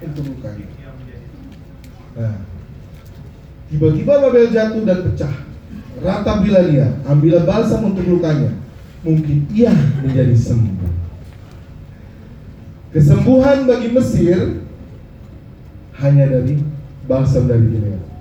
Untuk 0.01 0.25
lukanya. 0.25 0.67
Dia 0.73 0.91
menjadi 0.97 1.27
Nah, 2.15 2.37
tiba-tiba 3.69 4.13
Babel 4.23 4.47
jatuh 4.55 4.83
dan 4.87 4.99
pecah. 5.03 5.35
Rata 5.99 6.43
bila 6.43 6.61
dia, 6.67 6.89
ambillah 7.07 7.47
balsam 7.47 7.91
untuk 7.91 8.07
lukanya. 8.07 8.51
Mungkin 9.07 9.47
ia 9.55 9.71
menjadi 10.03 10.35
sembuh. 10.35 10.91
Kesembuhan 12.95 13.67
bagi 13.67 13.91
Mesir 13.91 14.63
hanya 15.99 16.25
dari 16.31 16.63
balsam 17.11 17.51
dari 17.51 17.67
Gilead. 17.67 18.14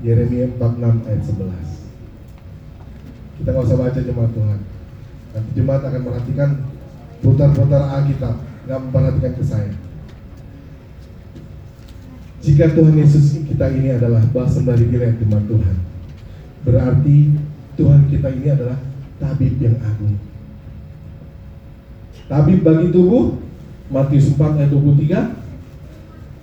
Yeremia 0.00 0.48
46 0.56 1.08
ayat 1.08 1.22
11. 1.28 3.36
Kita 3.40 3.48
nggak 3.52 3.66
usah 3.68 3.76
baca 3.76 4.00
jemaat 4.00 4.32
Tuhan. 4.32 4.60
Nanti 5.30 5.50
jemaat 5.54 5.82
akan 5.84 6.02
perhatikan 6.04 6.50
putar-putar 7.20 7.82
Alkitab, 8.00 8.36
nggak 8.64 8.80
memperhatikan 8.80 9.32
ke 9.36 9.44
saya. 9.44 9.72
Jika 12.40 12.72
Tuhan 12.72 12.96
Yesus 12.96 13.44
kita 13.44 13.68
ini 13.68 13.92
adalah 13.92 14.24
balsam 14.32 14.64
dari 14.64 14.88
Gilead 14.88 15.20
jemaat 15.20 15.44
Tuhan, 15.44 15.76
berarti 16.64 17.36
Tuhan 17.76 18.08
kita 18.08 18.32
ini 18.32 18.48
adalah 18.48 18.80
tabib 19.20 19.60
yang 19.60 19.76
agung. 19.84 20.16
Tabib 22.24 22.64
bagi 22.64 22.88
tubuh, 22.88 23.36
Matius 23.92 24.32
4 24.32 24.56
ayat 24.56 24.72
23. 24.72 25.36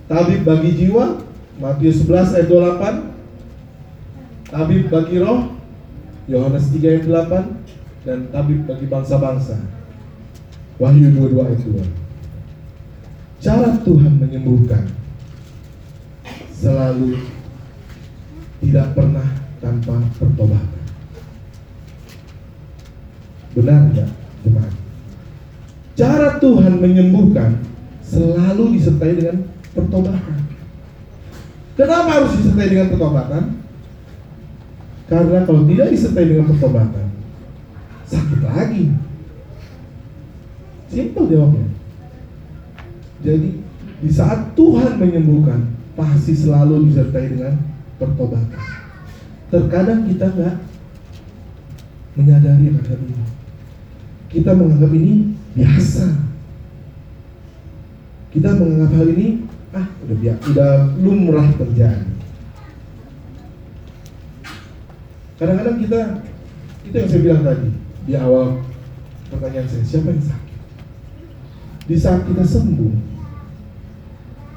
Tabib 0.06 0.46
bagi 0.46 0.70
jiwa, 0.78 1.26
Matius 1.58 2.06
11 2.06 2.38
ayat 2.38 2.46
28. 2.46 3.17
Tabib 4.48 4.88
bagi 4.88 5.20
roh, 5.20 5.52
Yohanes 6.24 6.72
3 6.72 6.80
ayat 6.80 7.04
8 7.04 8.08
dan 8.08 8.32
tabib 8.32 8.64
bagi 8.64 8.88
bangsa-bangsa. 8.88 9.60
Wahyu 10.80 11.12
22 11.12 11.36
ayat 11.44 11.60
2. 11.68 13.44
Cara 13.44 13.70
Tuhan 13.84 14.16
menyembuhkan 14.16 14.88
selalu 16.56 17.20
tidak 18.64 18.96
pernah 18.96 19.28
tanpa 19.60 20.00
pertobatan. 20.16 20.84
Benar 23.52 23.80
nggak, 23.92 24.10
jemaat? 24.48 24.74
Cara 25.98 26.38
Tuhan 26.40 26.78
menyembuhkan 26.80 27.58
selalu 28.00 28.80
disertai 28.80 29.12
dengan 29.12 29.44
pertobatan. 29.76 30.40
Kenapa 31.76 32.08
harus 32.16 32.32
disertai 32.38 32.68
dengan 32.70 32.88
pertobatan? 32.96 33.67
Karena 35.08 35.40
kalau 35.48 35.64
tidak 35.64 35.88
disertai 35.88 36.28
dengan 36.28 36.52
pertobatan, 36.52 37.06
sakit 38.04 38.40
lagi. 38.44 38.92
Simpel 40.92 41.24
jawabnya. 41.32 41.68
Jadi 43.24 43.50
di 44.04 44.10
saat 44.12 44.52
Tuhan 44.52 45.00
menyembuhkan, 45.00 45.72
pasti 45.96 46.36
selalu 46.36 46.92
disertai 46.92 47.24
dengan 47.32 47.56
pertobatan. 47.96 48.60
Terkadang 49.48 50.04
kita 50.04 50.28
nggak 50.28 50.56
menyadari 52.20 52.68
akan 52.68 53.00
ini. 53.08 53.26
Kita 54.28 54.52
menganggap 54.52 54.92
ini 54.92 55.32
biasa. 55.56 56.04
Kita 58.28 58.48
menganggap 58.60 58.92
hal 58.92 59.08
ini 59.16 59.28
ah 59.72 59.86
udah 60.04 60.16
biasa, 60.20 60.42
udah 60.52 60.72
lumrah 61.00 61.48
terjadi. 61.56 62.17
Kadang-kadang 65.38 65.78
kita 65.78 66.00
itu 66.82 66.94
yang 66.98 67.08
saya 67.08 67.22
bilang 67.22 67.42
tadi 67.46 67.70
di 68.10 68.12
awal 68.18 68.58
pertanyaan 69.30 69.70
saya 69.70 69.84
siapa 69.86 70.10
yang 70.10 70.24
sakit? 70.26 70.58
Di 71.86 71.96
saat 71.96 72.26
kita 72.26 72.42
sembuh, 72.42 72.94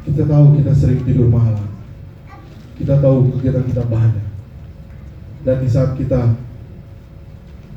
kita 0.09 0.25
tahu 0.25 0.45
kita 0.57 0.71
sering 0.73 1.05
tidur 1.05 1.29
malam, 1.29 1.69
kita 2.81 2.97
tahu 2.97 3.29
kegiatan 3.37 3.61
kita 3.69 3.83
banyak, 3.85 4.27
dan 5.45 5.61
di 5.61 5.69
saat 5.69 5.93
kita 6.01 6.33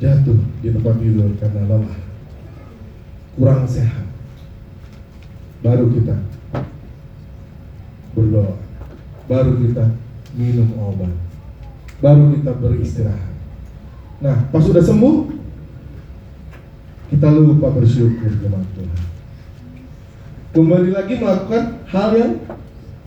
jatuh 0.00 0.40
di 0.64 0.72
tempat 0.72 0.96
tidur 0.96 1.28
karena 1.36 1.60
lelah, 1.68 2.00
kurang 3.36 3.68
sehat, 3.68 4.08
baru 5.60 5.92
kita 5.92 6.16
berdoa, 8.16 8.58
baru 9.28 9.52
kita 9.60 9.92
minum 10.34 10.72
obat, 10.80 11.12
baru 12.04 12.36
kita 12.36 12.52
beristirahat. 12.60 13.32
Nah, 14.20 14.36
pas 14.52 14.60
sudah 14.60 14.84
sembuh, 14.84 15.32
kita 17.08 17.32
lupa 17.32 17.72
bersyukur 17.72 18.28
kepada 18.28 18.68
Tuhan. 18.76 19.00
Kembali 20.52 20.90
lagi 20.92 21.14
melakukan 21.16 21.64
hal 21.88 22.10
yang 22.12 22.32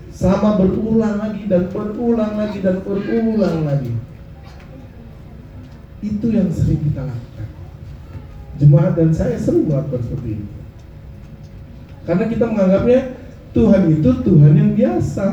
sama 0.10 0.58
berulang 0.58 1.22
lagi 1.22 1.46
dan 1.46 1.70
berulang 1.70 2.34
lagi 2.42 2.58
dan 2.66 2.82
berulang 2.82 3.70
lagi. 3.70 3.94
Itu 6.02 6.34
yang 6.34 6.50
sering 6.50 6.82
kita 6.82 7.06
lakukan. 7.06 7.50
Jemaat 8.58 8.94
dan 8.98 9.14
saya 9.14 9.38
sering 9.38 9.70
melakukan 9.70 10.02
seperti 10.10 10.42
itu. 10.42 10.48
Karena 12.10 12.26
kita 12.26 12.46
menganggapnya 12.50 13.00
Tuhan 13.54 13.84
itu 13.94 14.10
Tuhan 14.26 14.54
yang 14.58 14.72
biasa. 14.74 15.24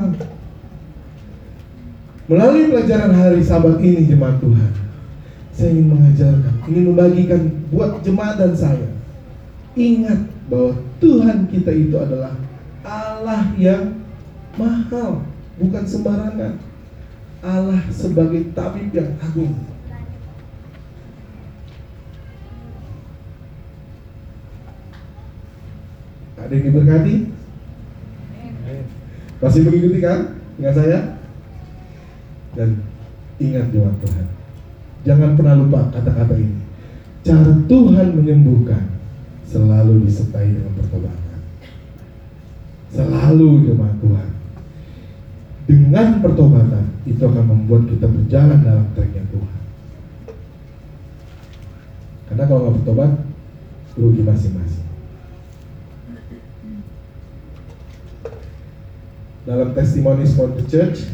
Melalui 2.24 2.72
pelajaran 2.72 3.12
hari 3.12 3.44
sabat 3.44 3.76
ini 3.84 4.08
jemaat 4.08 4.40
Tuhan 4.40 4.72
Saya 5.52 5.76
ingin 5.76 5.92
mengajarkan, 5.92 6.54
ingin 6.72 6.84
membagikan 6.88 7.40
buat 7.68 8.00
jemaat 8.00 8.40
dan 8.40 8.56
saya 8.56 8.88
Ingat 9.76 10.24
bahwa 10.48 10.80
Tuhan 11.04 11.38
kita 11.52 11.68
itu 11.76 11.96
adalah 12.00 12.32
Allah 12.80 13.52
yang 13.60 14.00
mahal 14.56 15.20
Bukan 15.60 15.84
sembarangan 15.84 16.56
Allah 17.44 17.84
sebagai 17.92 18.56
tabib 18.56 18.88
yang 18.96 19.20
agung 19.20 19.52
Ada 26.40 26.52
yang 26.56 26.64
diberkati? 26.72 27.14
Masih 29.40 29.60
mengikuti 29.64 29.98
kan? 30.00 30.40
Ingat 30.60 30.74
saya? 30.76 30.98
Dan 32.54 32.78
ingat 33.42 33.74
jemaat 33.74 33.98
Tuhan, 33.98 34.26
jangan 35.02 35.30
pernah 35.34 35.54
lupa 35.58 35.90
kata-kata 35.90 36.34
ini. 36.38 36.58
Cara 37.26 37.50
Tuhan 37.66 38.14
menyembuhkan 38.14 38.94
selalu 39.48 40.06
disertai 40.06 40.54
dengan 40.54 40.74
pertobatan. 40.78 41.40
Selalu 42.94 43.48
jemaat 43.66 43.96
Tuhan. 43.98 44.28
Dengan 45.64 46.20
pertobatan 46.20 46.84
itu 47.08 47.22
akan 47.24 47.44
membuat 47.48 47.88
kita 47.88 48.06
berjalan 48.06 48.60
dalam 48.60 48.86
tracknya 48.92 49.24
Tuhan. 49.32 49.60
Karena 52.28 52.44
kalau 52.44 52.60
nggak 52.68 52.74
bertobat, 52.80 53.12
rugi 53.96 54.22
masing-masing. 54.22 54.86
Dalam 59.44 59.76
testimoni 59.76 60.24
for 60.32 60.48
the 60.56 60.64
church, 60.68 61.08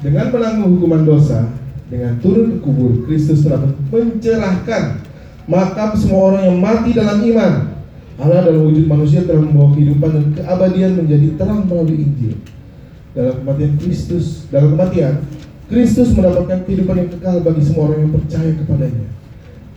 dengan 0.00 0.32
menanggung 0.32 0.80
hukuman 0.80 1.02
dosa, 1.04 1.48
dengan 1.92 2.16
turun 2.24 2.56
ke 2.56 2.58
kubur, 2.64 3.04
Kristus 3.04 3.44
telah 3.44 3.60
mencerahkan 3.92 5.04
makam 5.44 5.90
semua 5.98 6.34
orang 6.34 6.42
yang 6.48 6.58
mati 6.58 6.90
dalam 6.96 7.18
iman. 7.20 7.52
Allah 8.20 8.44
dalam 8.44 8.68
wujud 8.68 8.84
manusia 8.84 9.24
telah 9.24 9.40
membawa 9.40 9.72
kehidupan 9.72 10.10
dan 10.12 10.26
keabadian 10.36 10.92
menjadi 11.00 11.40
terang 11.40 11.64
melalui 11.64 12.04
Injil. 12.04 12.36
Dalam 13.16 13.42
kematian 13.42 13.72
Kristus, 13.80 14.44
dalam 14.52 14.76
kematian, 14.76 15.24
Kristus 15.72 16.12
mendapatkan 16.12 16.68
kehidupan 16.68 16.96
yang 17.00 17.10
kekal 17.16 17.36
bagi 17.40 17.62
semua 17.64 17.90
orang 17.90 18.06
yang 18.06 18.12
percaya 18.12 18.50
kepadanya. 18.54 19.08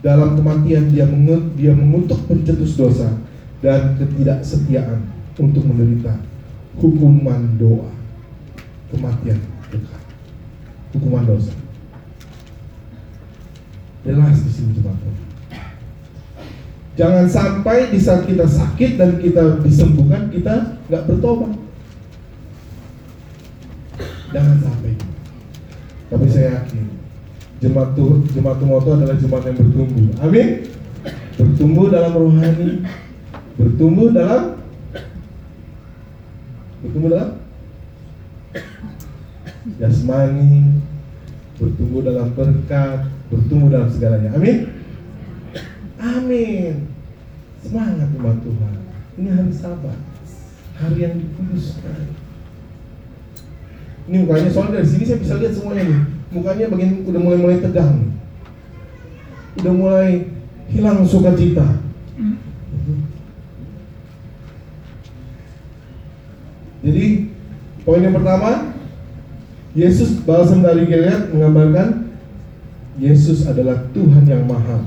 Dalam 0.04 0.36
kematian 0.36 0.92
dia 0.92 1.08
mengu- 1.08 1.56
dia 1.56 1.72
mengutuk 1.72 2.20
pencetus 2.28 2.76
dosa 2.76 3.16
dan 3.64 3.96
ketidaksetiaan 3.96 5.00
untuk 5.40 5.64
menderita 5.64 6.20
hukuman 6.76 7.56
doa, 7.56 7.88
kematian 8.92 9.40
kekal, 9.72 10.03
hukuman 10.94 11.26
dosa. 11.26 11.52
Jelas 14.06 14.36
di 14.40 14.50
sini 14.52 14.72
teman-teman. 14.78 15.18
Jangan 16.94 17.26
sampai 17.26 17.90
di 17.90 17.98
saat 17.98 18.22
kita 18.22 18.46
sakit 18.46 18.94
dan 18.94 19.18
kita 19.18 19.58
disembuhkan 19.66 20.30
kita 20.30 20.78
nggak 20.86 21.04
bertobat. 21.10 21.58
Jangan 24.30 24.56
sampai. 24.62 24.92
Tapi 26.10 26.26
saya 26.30 26.62
yakin 26.62 26.84
jemaat 27.58 27.96
tuh 27.98 28.22
jemaat 28.30 28.60
adalah 28.62 29.16
jemaat 29.18 29.42
yang 29.50 29.56
bertumbuh. 29.58 30.06
Amin. 30.22 30.48
Bertumbuh 31.34 31.90
dalam 31.90 32.12
rohani, 32.14 32.86
bertumbuh 33.58 34.14
dalam 34.14 34.62
bertumbuh 36.84 37.10
dalam 37.10 37.30
jasmani, 39.78 40.80
bertumbuh 41.58 42.02
dalam 42.02 42.30
berkat, 42.34 43.10
bertumbuh 43.30 43.68
dalam 43.70 43.88
segalanya. 43.90 44.34
Amin. 44.34 44.70
Amin. 45.98 46.74
Semangat 47.64 48.08
umat 48.20 48.36
Tuhan. 48.44 48.74
Ini 49.14 49.28
hari 49.30 49.54
Sabat, 49.54 49.98
hari 50.76 51.06
yang 51.06 51.14
dikuduskan. 51.16 52.12
Ini 54.04 54.16
mukanya 54.26 54.50
soalnya 54.52 54.82
dari 54.82 54.88
sini 54.90 55.04
saya 55.08 55.22
bisa 55.22 55.34
lihat 55.40 55.54
semuanya 55.56 55.82
nih. 55.88 56.00
Mukanya 56.34 56.64
bagian 56.68 56.92
udah 57.08 57.20
mulai 57.22 57.38
mulai 57.40 57.58
tegang. 57.62 58.12
Udah 59.62 59.72
mulai 59.72 60.10
hilang 60.68 61.06
sukacita. 61.06 61.80
Jadi 66.84 67.32
poin 67.80 68.04
yang 68.04 68.12
pertama, 68.12 68.73
Yesus 69.74 70.22
balsam 70.22 70.62
dari 70.62 70.86
Gilead 70.86 71.34
menggambarkan 71.34 72.06
Yesus 72.94 73.42
adalah 73.50 73.90
Tuhan 73.90 74.22
yang 74.22 74.46
maha, 74.46 74.86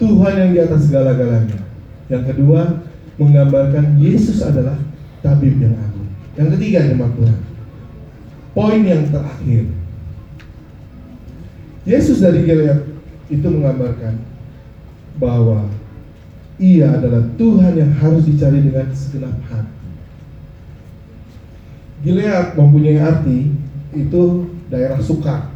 Tuhan 0.00 0.32
yang 0.40 0.50
di 0.56 0.58
atas 0.64 0.88
segala-galanya. 0.88 1.60
Yang 2.08 2.32
kedua, 2.32 2.80
menggambarkan 3.20 4.00
Yesus 4.00 4.40
adalah 4.40 4.80
tabib 5.20 5.60
yang 5.60 5.76
agung. 5.76 6.08
Yang 6.40 6.48
ketiga, 6.56 6.88
jemaat 6.88 7.12
Tuhan. 7.20 7.40
Poin 8.56 8.80
yang 8.80 9.04
terakhir. 9.12 9.68
Yesus 11.84 12.24
dari 12.24 12.48
Gilead 12.48 12.80
itu 13.28 13.44
menggambarkan 13.44 14.24
bahwa 15.20 15.68
ia 16.56 16.96
adalah 16.96 17.28
Tuhan 17.36 17.76
yang 17.76 17.92
harus 18.00 18.24
dicari 18.24 18.64
dengan 18.64 18.88
segenap 18.96 19.36
hati. 19.52 19.84
Gilead 22.08 22.56
mempunyai 22.56 23.00
arti 23.04 23.63
itu 23.94 24.50
daerah 24.68 25.00
sukar, 25.00 25.54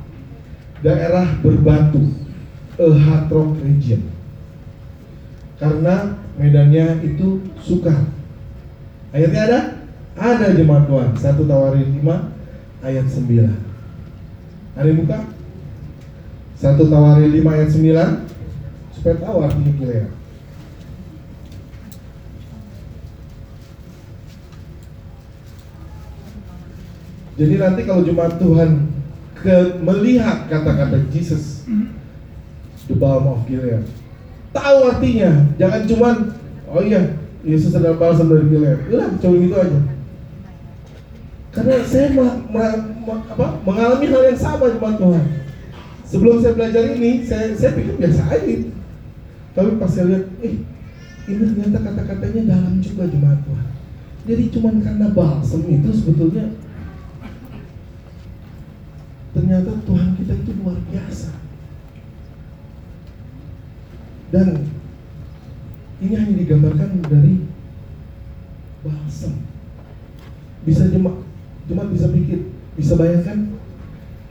daerah 0.81 1.27
berbatu, 1.43 2.15
a 2.79 2.89
hard 2.95 3.27
rock 3.31 3.51
region. 3.63 4.03
Karena 5.59 6.15
medannya 6.39 7.03
itu 7.03 7.43
sukar. 7.59 8.07
Ayatnya 9.11 9.43
ada? 9.51 9.61
Ada 10.19 10.55
jemaat 10.55 10.87
Tuhan. 10.87 11.11
Satu 11.19 11.43
Tawarin 11.47 11.99
5 11.99 12.87
ayat 12.87 13.07
9. 13.07 14.79
Ada 14.79 14.91
buka? 14.95 15.19
Satu 16.59 16.87
Tawarin 16.87 17.31
5 17.35 17.43
ayat 17.43 17.69
9 17.75 18.95
supaya 18.99 19.17
tahu 19.23 19.37
artinya 19.47 19.73
Gilead. 19.79 20.18
Jadi 27.39 27.55
nanti 27.55 27.81
kalau 27.87 28.03
jemaat 28.03 28.35
Tuhan 28.43 28.91
ke 29.39 29.79
melihat 29.79 30.51
kata-kata 30.51 31.07
Jesus, 31.15 31.63
the 32.91 32.99
balm 32.99 33.31
of 33.31 33.47
Gilead, 33.47 33.87
tahu 34.51 34.91
artinya. 34.91 35.47
Jangan 35.55 35.87
cuman, 35.87 36.15
oh 36.67 36.83
iya, 36.83 37.15
Yesus 37.47 37.79
adalah 37.79 37.95
balsam 37.95 38.27
dari 38.27 38.51
Gilead. 38.51 38.91
Udah, 38.91 39.15
cuma 39.23 39.39
gitu 39.39 39.55
aja. 39.55 39.81
Karena 41.55 41.75
saya 41.87 42.11
ma- 42.19 42.43
ma- 42.51 42.83
ma- 43.07 43.25
apa, 43.31 43.47
mengalami 43.63 44.07
hal 44.11 44.23
yang 44.35 44.41
sama 44.43 44.75
jemaat 44.75 44.99
Tuhan. 44.99 45.25
Sebelum 46.11 46.43
saya 46.43 46.59
belajar 46.59 46.83
ini, 46.91 47.23
saya, 47.23 47.55
saya 47.55 47.79
pikir 47.79 48.03
biasa 48.03 48.23
aja. 48.35 48.57
Tapi 49.55 49.71
pas 49.79 49.91
saya 49.95 50.05
lihat, 50.11 50.25
eh, 50.43 50.59
ini 51.31 51.43
ternyata 51.55 51.79
kata-katanya 51.87 52.43
dalam 52.51 52.83
juga 52.83 53.07
jemaat 53.07 53.47
Tuhan. 53.47 53.67
Jadi 54.27 54.43
cuman 54.51 54.75
karena 54.83 55.07
balsam 55.15 55.63
itu 55.71 55.89
sebetulnya 55.95 56.58
ternyata 59.39 59.71
Tuhan 59.87 60.19
kita 60.19 60.35
itu 60.35 60.51
luar 60.59 60.83
biasa. 60.91 61.31
Dan 64.35 64.67
ini 66.03 66.15
hanya 66.19 66.35
digambarkan 66.35 66.99
dari 67.07 67.47
balsam. 68.83 69.47
Bisa 70.67 70.91
jemaat, 70.91 71.23
jemaat 71.71 71.89
bisa 71.95 72.11
pikir, 72.11 72.51
bisa 72.75 72.99
bayangkan 72.99 73.55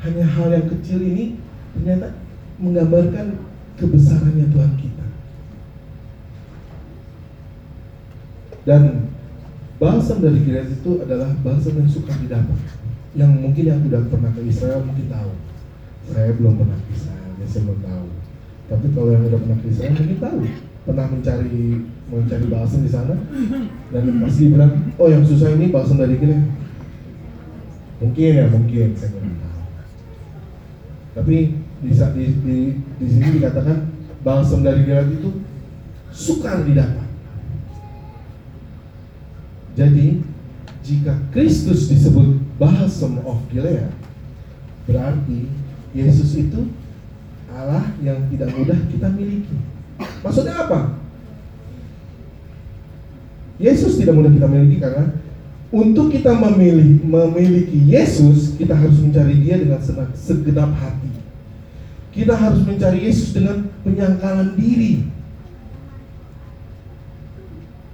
hanya 0.04 0.28
hal 0.28 0.52
yang 0.52 0.67
kecil 0.76 1.00
ini 1.00 1.39
ternyata 1.72 2.12
menggambarkan 2.60 3.39
kebesarannya 3.80 4.52
Tuhan 4.52 4.74
kita. 4.76 5.06
Dan 8.67 9.08
balsam 9.80 10.20
dari 10.20 10.43
Gilead 10.43 10.67
itu 10.67 11.00
adalah 11.00 11.32
balsam 11.39 11.80
yang 11.80 11.88
suka 11.88 12.12
didapat 12.20 12.60
yang 13.17 13.34
mungkin 13.41 13.63
yang 13.65 13.82
sudah 13.82 14.01
pernah 14.13 14.32
ke 14.32 14.41
Israel 14.45 14.86
mungkin 14.86 15.10
tahu. 15.10 15.32
Saya 16.08 16.32
belum 16.38 16.53
pernah 16.62 16.77
ke 16.86 16.89
Israel, 16.93 17.32
ya 17.41 17.45
saya 17.49 17.62
belum 17.65 17.82
tahu. 17.82 18.08
Tapi 18.67 18.86
kalau 18.93 19.10
yang 19.10 19.23
udah 19.25 19.39
pernah 19.41 19.58
ke 19.58 19.67
Israel 19.73 19.93
mungkin 19.97 20.19
tahu. 20.21 20.39
Pernah 20.88 21.06
mencari 21.12 21.84
mencari 22.08 22.45
balsam 22.47 22.80
di 22.80 22.88
sana 22.88 23.15
dan 23.91 24.03
pasti 24.23 24.47
bilang, 24.47 24.71
oh 24.95 25.08
yang 25.12 25.25
susah 25.27 25.51
ini 25.51 25.67
balsam 25.67 25.99
dari 25.99 26.15
Gilead. 26.15 26.47
Mungkin 27.99 28.32
ya 28.38 28.45
mungkin 28.47 28.95
saya 28.95 29.10
belum 29.12 29.36
tahu. 29.36 29.62
Tapi 31.17 31.36
di, 31.84 31.91
di, 31.91 32.25
di, 32.45 32.58
di 33.01 33.06
sini 33.10 33.27
dikatakan 33.41 33.91
balsam 34.23 34.63
dari 34.63 34.88
Gilead 34.88 35.12
itu 35.12 35.43
sukar 36.13 36.63
didapat. 36.63 37.10
Jadi 39.75 40.23
jika 40.88 41.19
Kristus 41.36 41.91
disebut 41.91 42.39
balsam 42.56 43.19
of 43.28 43.43
Gilead, 43.52 43.91
berarti 44.88 45.52
Yesus 45.91 46.32
itu 46.39 46.71
Allah 47.52 47.91
yang 48.00 48.23
tidak 48.32 48.56
mudah 48.56 48.80
kita 48.88 49.12
miliki. 49.12 49.58
Maksudnya 50.23 50.63
apa? 50.63 50.95
Yesus 53.60 54.00
tidak 54.00 54.15
mudah 54.15 54.32
kita 54.32 54.47
miliki 54.47 54.80
karena 54.80 55.12
untuk 55.67 56.08
kita 56.15 56.32
memilih 56.32 57.04
memiliki 57.04 57.91
Yesus, 57.91 58.56
kita 58.56 58.71
harus 58.71 58.95
mencari 59.04 59.36
Dia 59.43 59.60
dengan 59.60 59.84
segenap 60.15 60.71
hati. 60.80 61.12
Kita 62.15 62.32
harus 62.32 62.63
mencari 62.63 63.04
Yesus 63.04 63.36
dengan 63.36 63.67
penyangkalan 63.84 64.56
diri. 64.56 65.04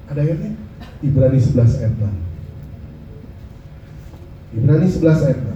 Ada 0.06 0.21
ayatnya? 0.21 0.53
Ibrani 1.01 1.39
11 1.41 1.82
ayat 1.82 1.93
6. 1.97 2.33
Ibrani 4.53 4.85
11 4.85 5.25
ayat 5.25 5.39
6. 5.41 5.53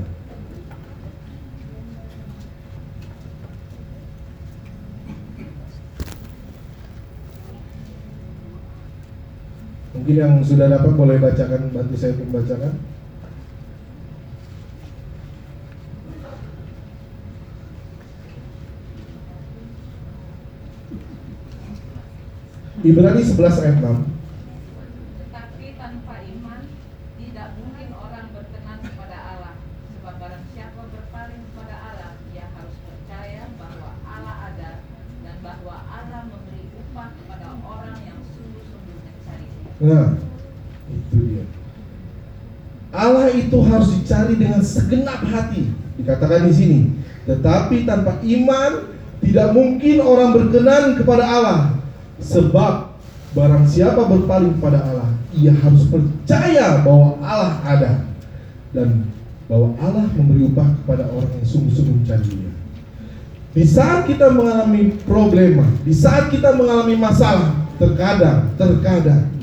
Mungkin 9.97 10.15
yang 10.17 10.33
sudah 10.41 10.67
dapat 10.69 10.91
boleh 10.97 11.21
bacakan 11.21 11.69
bantu 11.69 11.93
saya 11.93 12.17
untuk 12.17 12.41
bacakan. 12.41 12.73
Ibrani 22.87 23.19
11 23.19 23.61
ayat 23.67 23.77
6. 23.83 23.83
Tetapi 25.19 25.65
tanpa 25.75 26.23
iman 26.23 26.61
tidak 27.19 27.47
mungkin 27.59 27.89
orang 27.91 28.31
berkenan 28.31 28.79
kepada 28.79 29.17
Allah. 29.17 29.59
Sebab 29.91 30.13
barang 30.23 30.45
siapa 30.55 30.87
berpaling 30.87 31.43
kepada 31.51 31.75
Allah, 31.83 32.11
ia 32.31 32.47
harus 32.47 32.79
percaya 32.87 33.51
bahwa 33.59 33.91
Allah 34.07 34.35
ada 34.55 34.69
dan 35.19 35.35
bahwa 35.43 35.75
Allah 35.83 36.31
memberi 36.31 36.71
upah 36.79 37.11
kepada 37.11 37.59
orang 37.59 37.97
yang 38.07 38.23
sungguh-sungguh 38.23 38.97
mencarinya. 39.03 39.66
Nah, 39.77 40.17
itu 40.89 41.15
dia. 41.21 41.45
Allah 42.89 43.29
itu 43.29 43.57
harus 43.61 43.93
dicari 43.93 44.33
dengan 44.39 44.63
segenap 44.65 45.21
hati. 45.29 45.69
Dikatakan 46.01 46.49
di 46.49 46.53
sini. 46.53 46.79
Tetapi 47.29 47.85
tanpa 47.85 48.17
iman 48.23 48.71
tidak 49.21 49.47
mungkin 49.53 50.01
orang 50.01 50.33
berkenan 50.33 50.97
kepada 50.97 51.23
Allah. 51.25 51.59
Sebab 52.17 52.97
barang 53.37 53.65
siapa 53.69 54.01
berpaling 54.09 54.57
kepada 54.57 54.81
Allah, 54.81 55.09
ia 55.37 55.53
harus 55.53 55.85
percaya 55.85 56.81
bahwa 56.81 57.21
Allah 57.21 57.53
ada 57.61 57.91
dan 58.73 59.05
bahwa 59.45 59.77
Allah 59.77 60.09
memberi 60.17 60.49
upah 60.49 60.65
kepada 60.81 61.05
orang 61.13 61.29
yang 61.37 61.45
sungguh-sungguh 61.45 62.01
mencari 62.01 62.25
Dia. 62.25 62.51
Di 63.57 63.63
saat 63.65 64.09
kita 64.09 64.33
mengalami 64.33 64.97
problema, 65.05 65.65
di 65.85 65.93
saat 65.93 66.33
kita 66.33 66.57
mengalami 66.57 66.97
masalah, 66.97 67.53
terkadang, 67.77 68.53
terkadang 68.57 69.36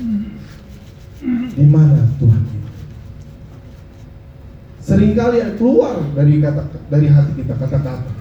di 1.55 1.65
mana 1.65 2.03
Tuhan 2.19 2.41
kita? 2.51 2.71
Seringkali 4.85 5.57
keluar 5.57 5.97
dari 6.13 6.37
kata 6.43 6.61
dari 6.91 7.07
hati 7.09 7.31
kita 7.41 7.57
kata-kata, 7.57 8.11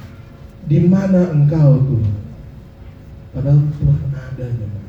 di 0.65 0.79
mana 0.87 1.35
Engkau 1.35 1.83
Tuhan? 1.83 2.17
Padahal 3.35 3.61
Tuhan 3.83 4.01
ada 4.15 4.47
jemaat. 4.49 4.87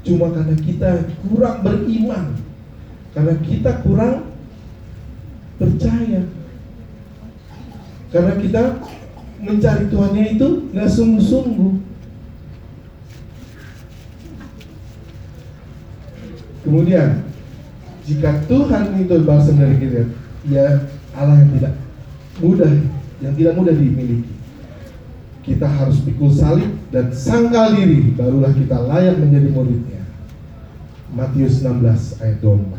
Cuma 0.00 0.32
karena 0.32 0.56
kita 0.56 0.90
kurang 1.28 1.60
beriman, 1.60 2.40
karena 3.12 3.34
kita 3.44 3.84
kurang 3.84 4.32
percaya, 5.60 6.24
karena 8.08 8.34
kita 8.40 8.62
mencari 9.44 9.84
Tuhannya 9.92 10.24
itu 10.34 10.48
nggak 10.72 10.90
sungguh-sungguh. 10.90 11.89
Kemudian 16.70 17.26
jika 18.06 18.46
Tuhan 18.46 18.94
itu 19.02 19.26
balsam 19.26 19.58
dari 19.58 19.74
kita, 19.82 20.06
ya 20.46 20.86
Allah 21.18 21.42
yang 21.42 21.50
tidak 21.58 21.74
mudah, 22.38 22.70
yang 23.18 23.34
tidak 23.34 23.58
mudah 23.58 23.74
dimiliki. 23.74 24.30
Kita 25.42 25.66
harus 25.66 25.98
pikul 26.06 26.30
salib 26.30 26.70
dan 26.94 27.10
sangkal 27.10 27.74
diri, 27.74 28.14
barulah 28.14 28.54
kita 28.54 28.86
layak 28.86 29.18
menjadi 29.18 29.50
muridnya. 29.50 30.06
Matius 31.10 31.58
16 31.58 32.22
ayat 32.22 32.38
24. 32.38 32.78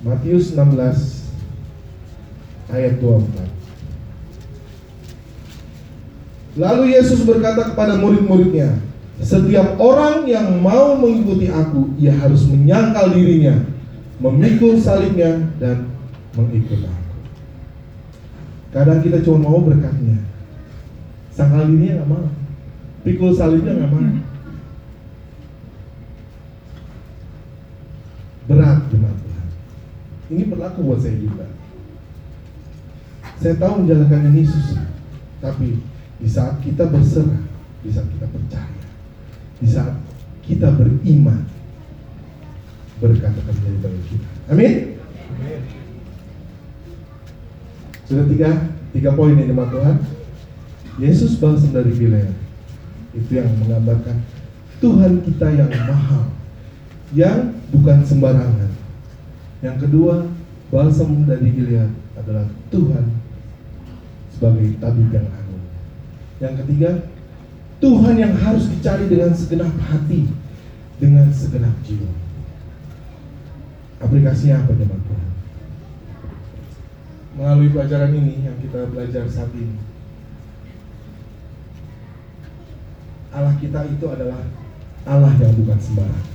Matius 0.00 0.56
16 0.56 1.28
ayat 2.72 2.96
24. 3.04 3.61
Lalu 6.52 6.92
Yesus 6.92 7.24
berkata 7.24 7.72
kepada 7.72 7.96
murid-muridnya, 7.96 8.76
setiap 9.24 9.80
orang 9.80 10.28
yang 10.28 10.60
mau 10.60 10.98
mengikuti 11.00 11.48
aku, 11.48 11.96
ia 11.96 12.12
harus 12.12 12.44
menyangkal 12.44 13.08
dirinya, 13.16 13.56
memikul 14.20 14.76
salibnya 14.76 15.48
dan 15.56 15.88
mengikut 16.36 16.84
aku. 16.84 17.16
Kadang 18.72 19.00
kita 19.00 19.24
cuma 19.24 19.48
mau 19.48 19.64
berkatnya, 19.64 20.20
sangkal 21.32 21.72
dirinya 21.72 22.04
nggak 22.04 22.10
mau, 22.12 22.26
pikul 23.00 23.32
salibnya 23.32 23.72
nggak 23.72 23.92
mau. 23.92 24.04
Berat 28.42 28.78
jemaat 28.90 29.16
Tuhan. 29.22 29.46
Ini 30.34 30.42
berlaku 30.50 30.78
buat 30.84 31.00
saya 31.00 31.16
juga. 31.16 31.46
Saya 33.40 33.54
tahu 33.56 33.86
menjalankan 33.86 34.28
ini 34.34 34.42
susah, 34.44 34.84
tapi 35.38 35.91
di 36.22 36.28
saat 36.30 36.62
kita 36.62 36.86
berserah, 36.86 37.42
di 37.82 37.90
saat 37.90 38.06
kita 38.14 38.26
percaya, 38.30 38.82
di 39.58 39.66
saat 39.66 39.98
kita 40.46 40.70
beriman, 40.70 41.42
berkat 43.02 43.34
akan 43.34 43.54
menjadi 43.58 43.78
bagi 43.82 44.02
kita. 44.06 44.28
Amin. 44.54 44.74
Sudah 48.06 48.24
tiga, 48.30 48.50
tiga 48.94 49.10
poin 49.18 49.34
ini 49.34 49.50
teman 49.50 49.66
Tuhan. 49.66 49.96
Yesus 51.02 51.42
balsam 51.42 51.74
dari 51.74 51.90
Gilead. 51.90 52.30
Itu 53.18 53.42
yang 53.42 53.50
menggambarkan 53.58 54.22
Tuhan 54.78 55.26
kita 55.26 55.46
yang 55.58 55.72
mahal, 55.90 56.30
yang 57.10 57.50
bukan 57.74 58.06
sembarangan. 58.06 58.70
Yang 59.58 59.76
kedua, 59.88 60.30
balsam 60.70 61.26
dari 61.26 61.50
Gilead 61.50 61.90
adalah 62.14 62.46
Tuhan 62.70 63.10
sebagai 64.30 64.78
tabib 64.78 65.10
yang. 65.10 65.41
Yang 66.42 66.66
ketiga, 66.66 66.90
Tuhan 67.78 68.14
yang 68.18 68.34
harus 68.34 68.66
dicari 68.66 69.06
dengan 69.06 69.30
segenap 69.30 69.70
hati, 69.78 70.26
dengan 70.98 71.30
segenap 71.30 71.70
jiwa. 71.86 72.10
Aplikasinya 74.02 74.66
apa 74.66 74.74
teman 74.74 74.98
Tuhan? 75.06 75.28
Melalui 77.38 77.70
pelajaran 77.70 78.10
ini 78.10 78.42
yang 78.42 78.58
kita 78.58 78.90
belajar 78.90 79.22
saat 79.30 79.54
ini, 79.54 79.78
Allah 83.30 83.54
kita 83.62 83.86
itu 83.86 84.06
adalah 84.10 84.42
Allah 85.06 85.32
yang 85.38 85.54
bukan 85.62 85.78
sembarang. 85.78 86.26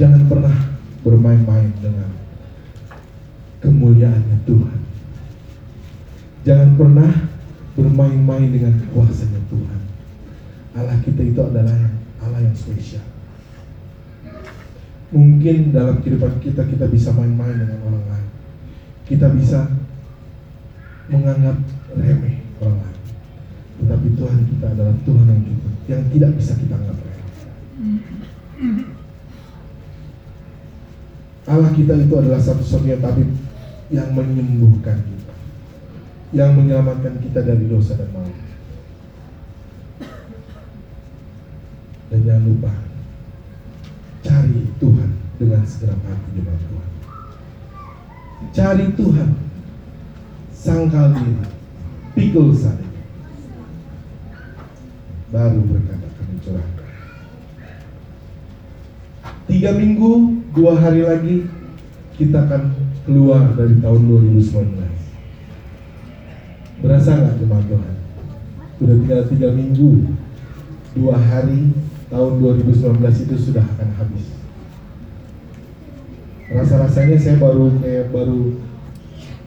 Jangan 0.00 0.22
pernah 0.32 0.56
bermain-main 1.04 1.76
dengan 1.84 2.08
kemuliaannya 3.60 4.38
Tuhan. 4.48 4.80
Jangan 6.42 6.70
pernah 6.80 7.35
bermain-main 7.76 8.48
dengan 8.48 8.80
kekuasaannya 8.80 9.42
Tuhan. 9.52 9.80
Allah 10.76 10.98
kita 11.04 11.22
itu 11.22 11.40
adalah 11.40 11.76
Allah 12.24 12.40
yang 12.40 12.56
spesial. 12.56 13.04
Mungkin 15.12 15.70
dalam 15.70 16.02
kehidupan 16.02 16.42
kita 16.42 16.66
kita 16.66 16.90
bisa 16.90 17.14
main-main 17.14 17.54
dengan 17.54 17.78
orang 17.86 18.04
lain. 18.10 18.28
Kita 19.06 19.30
bisa 19.30 19.70
menganggap 21.06 21.62
remeh 21.94 22.42
orang 22.58 22.80
lain. 22.82 22.98
Tetapi 23.76 24.06
Tuhan 24.18 24.38
kita 24.56 24.66
adalah 24.72 24.94
Tuhan 25.04 25.26
yang 25.28 25.42
kita, 25.44 25.68
yang 25.92 26.02
tidak 26.10 26.30
bisa 26.40 26.52
kita 26.58 26.74
anggap 26.74 26.96
remeh. 26.96 27.24
Allah 31.46 31.70
kita 31.70 31.94
itu 31.94 32.14
adalah 32.18 32.42
satu-satunya 32.42 32.98
tabib 32.98 33.30
yang 33.94 34.10
menyembuhkan 34.10 34.98
kita, 34.98 35.15
yang 36.34 36.58
menyelamatkan 36.58 37.22
kita 37.22 37.44
dari 37.44 37.70
dosa 37.70 37.94
dan 37.94 38.10
maut. 38.10 38.34
Dan 42.10 42.20
jangan 42.22 42.44
lupa 42.46 42.72
cari 44.26 44.58
Tuhan 44.82 45.10
dengan 45.38 45.62
segenap 45.62 46.00
hati 46.02 46.28
jemaat 46.34 46.62
Tuhan. 46.66 46.90
Cari 48.56 48.86
Tuhan, 48.98 49.30
sangkal 50.50 51.14
diri, 51.14 51.46
pikul 52.18 52.50
salib. 52.54 52.90
Baru 55.30 55.60
berkat 55.66 56.00
akan 56.00 56.26
dicurahkan. 56.38 56.86
Tiga 59.46 59.70
minggu, 59.78 60.10
dua 60.54 60.74
hari 60.78 61.06
lagi 61.06 61.46
kita 62.18 62.48
akan 62.48 62.74
keluar 63.04 63.54
dari 63.54 63.78
tahun 63.78 64.02
2019. 64.10 64.95
Berasa 66.84 67.10
nggak 67.16 67.36
jemaat 67.40 67.64
Tuhan? 67.68 67.94
Sudah 68.76 68.96
tinggal 69.00 69.22
tiga 69.32 69.48
minggu, 69.56 69.90
dua 70.92 71.16
hari 71.16 71.72
tahun 72.12 72.32
2019 72.44 73.24
itu 73.24 73.36
sudah 73.40 73.64
akan 73.64 73.88
habis. 73.96 74.26
Rasa-rasanya 76.46 77.16
saya 77.18 77.36
baru 77.40 77.72
kayak 77.80 78.12
baru 78.12 78.54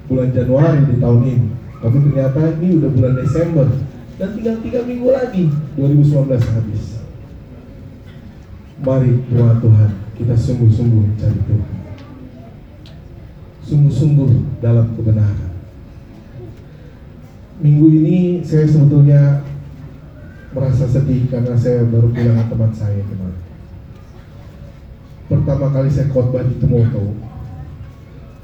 bulan 0.09 0.30
Januari 0.34 0.82
di 0.89 0.95
tahun 0.97 1.21
ini, 1.23 1.47
tapi 1.80 1.97
ternyata 2.09 2.41
ini 2.59 2.69
udah 2.82 2.89
bulan 2.91 3.13
Desember 3.21 3.67
Dan 4.19 4.36
tinggal 4.36 4.59
tiga 4.59 4.84
minggu 4.84 5.15
lagi 5.15 5.47
2019 5.80 6.27
habis. 6.51 6.99
Mari 8.84 9.23
doa 9.32 9.55
Tuhan 9.63 9.91
kita 10.19 10.36
sungguh-sungguh 10.36 11.15
cari 11.15 11.39
Tuhan. 11.47 11.71
Sungguh-sungguh 13.63 14.59
dalam 14.59 14.91
kebenaran. 14.91 15.49
Minggu 17.60 17.91
ini 17.91 18.39
saya 18.39 18.64
sebetulnya 18.64 19.43
merasa 20.55 20.88
sedih 20.88 21.28
karena 21.28 21.60
saya 21.60 21.84
baru 21.91 22.07
kehilangan 22.16 22.47
teman 22.47 22.72
saya 22.72 23.03
kemarin. 23.03 23.43
Pertama 25.28 25.68
kali 25.70 25.91
saya 25.91 26.07
khotbah 26.07 26.41
di 26.47 26.55
Tumoto, 26.55 27.20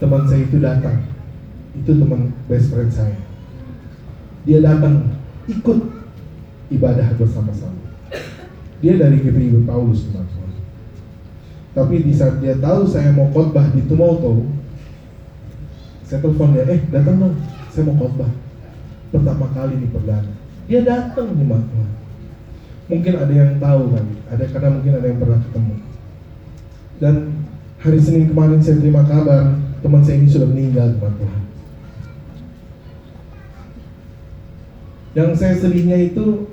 teman 0.04 0.28
saya 0.28 0.44
itu 0.44 0.60
datang. 0.60 1.00
Itu 1.80 1.96
teman 1.96 2.36
best 2.52 2.70
friend 2.76 2.92
saya. 2.92 3.16
Dia 4.44 4.60
datang 4.60 5.16
ikut 5.48 5.80
ibadah 6.76 7.08
bersama-sama. 7.16 7.80
Dia 8.84 9.00
dari 9.00 9.24
GPI 9.24 9.64
Paulus 9.64 10.12
teman-teman. 10.12 10.60
Tapi 11.72 12.04
di 12.04 12.12
saat 12.12 12.44
dia 12.44 12.60
tahu 12.60 12.84
saya 12.84 13.16
mau 13.16 13.32
khotbah 13.32 13.72
di 13.72 13.80
Tumoto, 13.88 14.44
saya 16.04 16.20
telepon 16.20 16.52
dia, 16.52 16.68
eh 16.68 16.84
datang 16.92 17.16
dong, 17.16 17.36
saya 17.72 17.88
mau 17.88 17.96
khotbah. 17.96 18.45
Pertama 19.16 19.48
kali 19.56 19.80
di 19.80 19.88
perdana. 19.88 20.32
Dia 20.68 20.84
datang 20.84 21.32
nih 21.40 21.48
Tuhan. 21.48 21.92
Mungkin 22.86 23.14
ada 23.16 23.34
yang 23.34 23.52
tahu 23.58 23.82
kan, 23.96 24.06
ada 24.30 24.44
karena 24.46 24.70
mungkin 24.76 24.94
ada 24.94 25.08
yang 25.08 25.20
pernah 25.24 25.40
ketemu. 25.42 25.76
Dan 27.00 27.16
hari 27.80 28.00
Senin 28.04 28.30
kemarin 28.30 28.60
saya 28.60 28.78
terima 28.78 29.08
kabar 29.08 29.58
teman 29.80 30.02
saya 30.04 30.20
ini 30.20 30.30
sudah 30.30 30.48
meninggal 30.52 30.94
teman 31.00 31.14
Tuhan. 31.18 31.44
Yang 35.16 35.32
saya 35.40 35.56
sedihnya 35.64 35.98
itu 36.12 36.52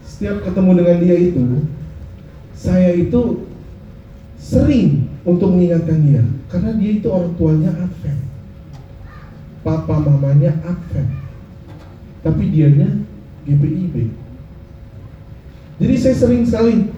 setiap 0.00 0.40
ketemu 0.48 0.70
dengan 0.80 0.96
dia 1.04 1.16
itu 1.20 1.44
saya 2.56 2.96
itu 2.96 3.44
sering 4.40 5.12
untuk 5.28 5.52
mengingatkan 5.52 6.00
dia 6.00 6.24
karena 6.48 6.72
dia 6.80 6.90
itu 6.96 7.08
orang 7.12 7.36
tuanya 7.36 7.70
Advent. 7.76 8.22
Papa 9.60 9.96
mamanya 10.00 10.56
Advent. 10.64 11.10
Tapi 12.26 12.42
dianya 12.50 12.90
GPIB. 13.46 14.10
Jadi 15.78 15.94
saya 15.94 16.14
sering 16.18 16.42
sekali 16.42 16.90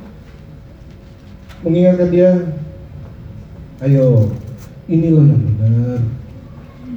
mengingatkan 1.60 2.08
dia, 2.08 2.30
ayo 3.84 4.32
ini 4.88 5.12
loh 5.12 5.28
yang 5.28 5.42
benar, 5.44 6.00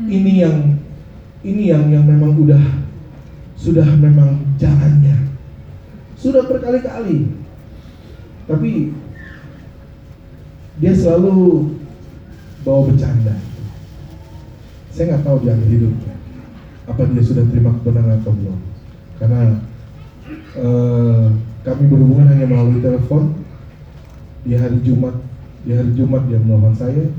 ini 0.07 0.33
yang 0.39 0.57
ini 1.43 1.63
yang 1.75 1.91
yang 1.91 2.07
memang 2.07 2.39
udah 2.39 2.63
sudah 3.59 3.83
memang 3.99 4.47
jalannya, 4.55 5.35
sudah 6.15 6.47
berkali-kali, 6.47 7.35
tapi 8.47 8.95
dia 10.79 10.93
selalu 10.95 11.67
bawa 12.63 12.93
bercanda. 12.93 13.35
Saya 14.93 15.17
nggak 15.17 15.25
tahu 15.27 15.37
di 15.43 15.47
akhir 15.51 15.67
hidupnya 15.67 16.20
apa 16.89 17.01
dia 17.11 17.23
sudah 17.25 17.45
terima 17.49 17.75
kebenaran 17.77 18.21
atau 18.21 18.33
belum, 18.33 18.59
karena 19.21 19.41
eh, 20.55 21.25
kami 21.61 21.83
berhubungan 21.89 22.29
hanya 22.33 22.45
melalui 22.49 22.81
telepon. 22.81 23.37
Di 24.41 24.57
hari 24.57 24.81
Jumat 24.81 25.21
di 25.61 25.69
hari 25.69 25.93
Jumat 25.93 26.25
dia 26.25 26.41
menelpon 26.41 26.73
saya. 26.73 27.13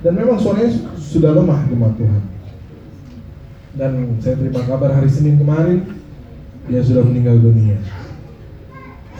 Dan 0.00 0.16
memang 0.16 0.40
suaranya 0.40 0.72
su- 0.72 1.20
sudah 1.20 1.36
lemah 1.36 1.68
jemaat 1.68 1.92
Tuhan. 2.00 2.22
Dan 3.76 4.16
saya 4.24 4.40
terima 4.40 4.64
kabar 4.64 4.96
hari 4.96 5.12
Senin 5.12 5.36
kemarin 5.36 5.84
dia 6.64 6.80
sudah 6.80 7.04
meninggal 7.04 7.36
dunia. 7.36 7.76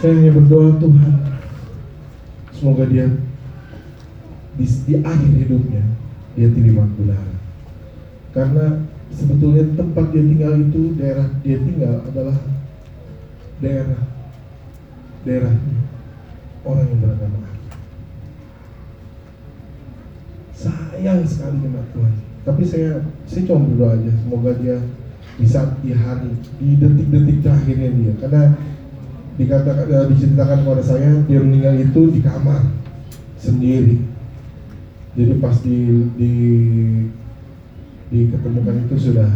Saya 0.01 0.17
hanya 0.17 0.33
berdoa 0.41 0.81
Tuhan 0.81 1.13
semoga 2.57 2.89
dia 2.89 3.13
di, 4.57 4.65
di 4.65 4.95
akhir 5.05 5.33
hidupnya 5.45 5.85
dia 6.33 6.49
terima 6.49 6.89
kebenaran. 6.97 7.37
Karena 8.33 8.89
sebetulnya 9.15 9.65
tempat 9.79 10.11
dia 10.11 10.23
tinggal 10.27 10.53
itu 10.59 10.81
daerah 10.99 11.29
dia 11.41 11.59
tinggal 11.63 11.95
adalah 12.11 12.37
daerah 13.63 14.01
daerah 15.25 15.55
orang 16.65 16.87
yang 16.91 17.01
beragama. 17.01 17.39
Sayang 20.55 21.25
sekali 21.29 21.57
jemaat 21.61 21.89
Tuhan. 21.93 22.15
Tapi 22.45 22.63
saya 22.69 22.91
saya 23.25 23.43
cuma 23.49 23.65
berdoa 23.65 23.97
aja 23.97 24.11
semoga 24.21 24.53
dia 24.61 24.77
di 25.35 25.47
saat 25.49 25.81
di 25.81 25.91
hari 25.97 26.33
di 26.61 26.77
detik-detik 26.77 27.41
terakhirnya 27.41 27.91
dia. 27.95 28.13
Karena 28.21 28.43
dikatakan 29.35 29.87
eh, 29.91 30.07
diceritakan 30.13 30.59
kepada 30.63 30.83
saya 30.85 31.11
dia 31.25 31.41
meninggal 31.41 31.75
itu 31.81 32.01
di 32.13 32.21
kamar 32.21 32.69
sendiri. 33.41 33.97
Jadi 35.15 35.33
pas 35.39 35.57
di 35.63 35.79
di 36.19 36.35
diketemukan 38.15 38.87
itu 38.87 39.11
sudah 39.11 39.27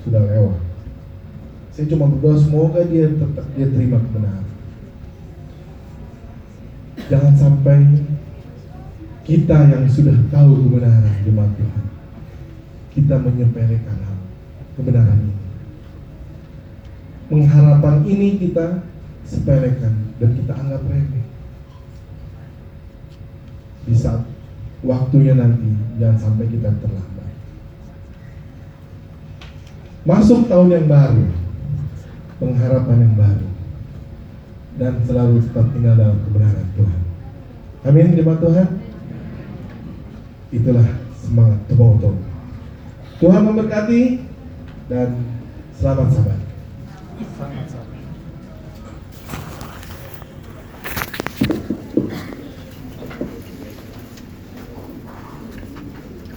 sudah 0.00 0.24
lewat. 0.24 0.60
Saya 1.76 1.86
cuma 1.92 2.08
berdoa 2.08 2.40
semoga 2.40 2.80
dia 2.88 3.12
tetap 3.12 3.44
dia 3.52 3.68
terima 3.68 4.00
kebenaran. 4.00 4.48
Jangan 7.12 7.34
sampai 7.36 7.78
kita 9.28 9.68
yang 9.68 9.84
sudah 9.84 10.16
tahu 10.32 10.64
kebenaran 10.64 11.12
jemaat 11.28 11.52
Tuhan 11.60 11.90
kita 12.90 13.14
menyepelekan 13.22 13.98
hal 14.02 14.18
kebenaran 14.74 15.18
ini. 15.22 15.36
Pengharapan 17.30 17.96
ini 18.02 18.28
kita 18.42 18.82
sepelekan 19.22 19.94
dan 20.18 20.30
kita 20.34 20.52
anggap 20.58 20.82
remeh. 20.90 21.26
Di 23.86 23.94
saat 23.94 24.26
waktunya 24.82 25.38
nanti 25.38 25.70
jangan 26.02 26.18
sampai 26.18 26.46
kita 26.50 26.74
terlambat 26.82 27.19
masuk 30.10 30.50
tahun 30.50 30.74
yang 30.74 30.86
baru. 30.90 31.24
Pengharapan 32.42 32.98
yang 33.06 33.14
baru. 33.14 33.48
Dan 34.80 34.92
selalu 35.06 35.44
tetap 35.46 35.66
tinggal 35.70 35.94
dalam 35.94 36.18
kebenaran 36.26 36.66
Tuhan. 36.74 37.00
Amin 37.86 38.16
jemaat 38.18 38.40
Tuhan. 38.42 38.68
Itulah 40.50 40.88
semangat 41.14 41.62
Tumoto 41.70 42.10
Tuhan 43.20 43.44
memberkati 43.44 44.16
dan 44.88 45.12
selamat 45.76 46.08
sabat. 46.16 46.40
Sangat-sangat. 47.36 47.79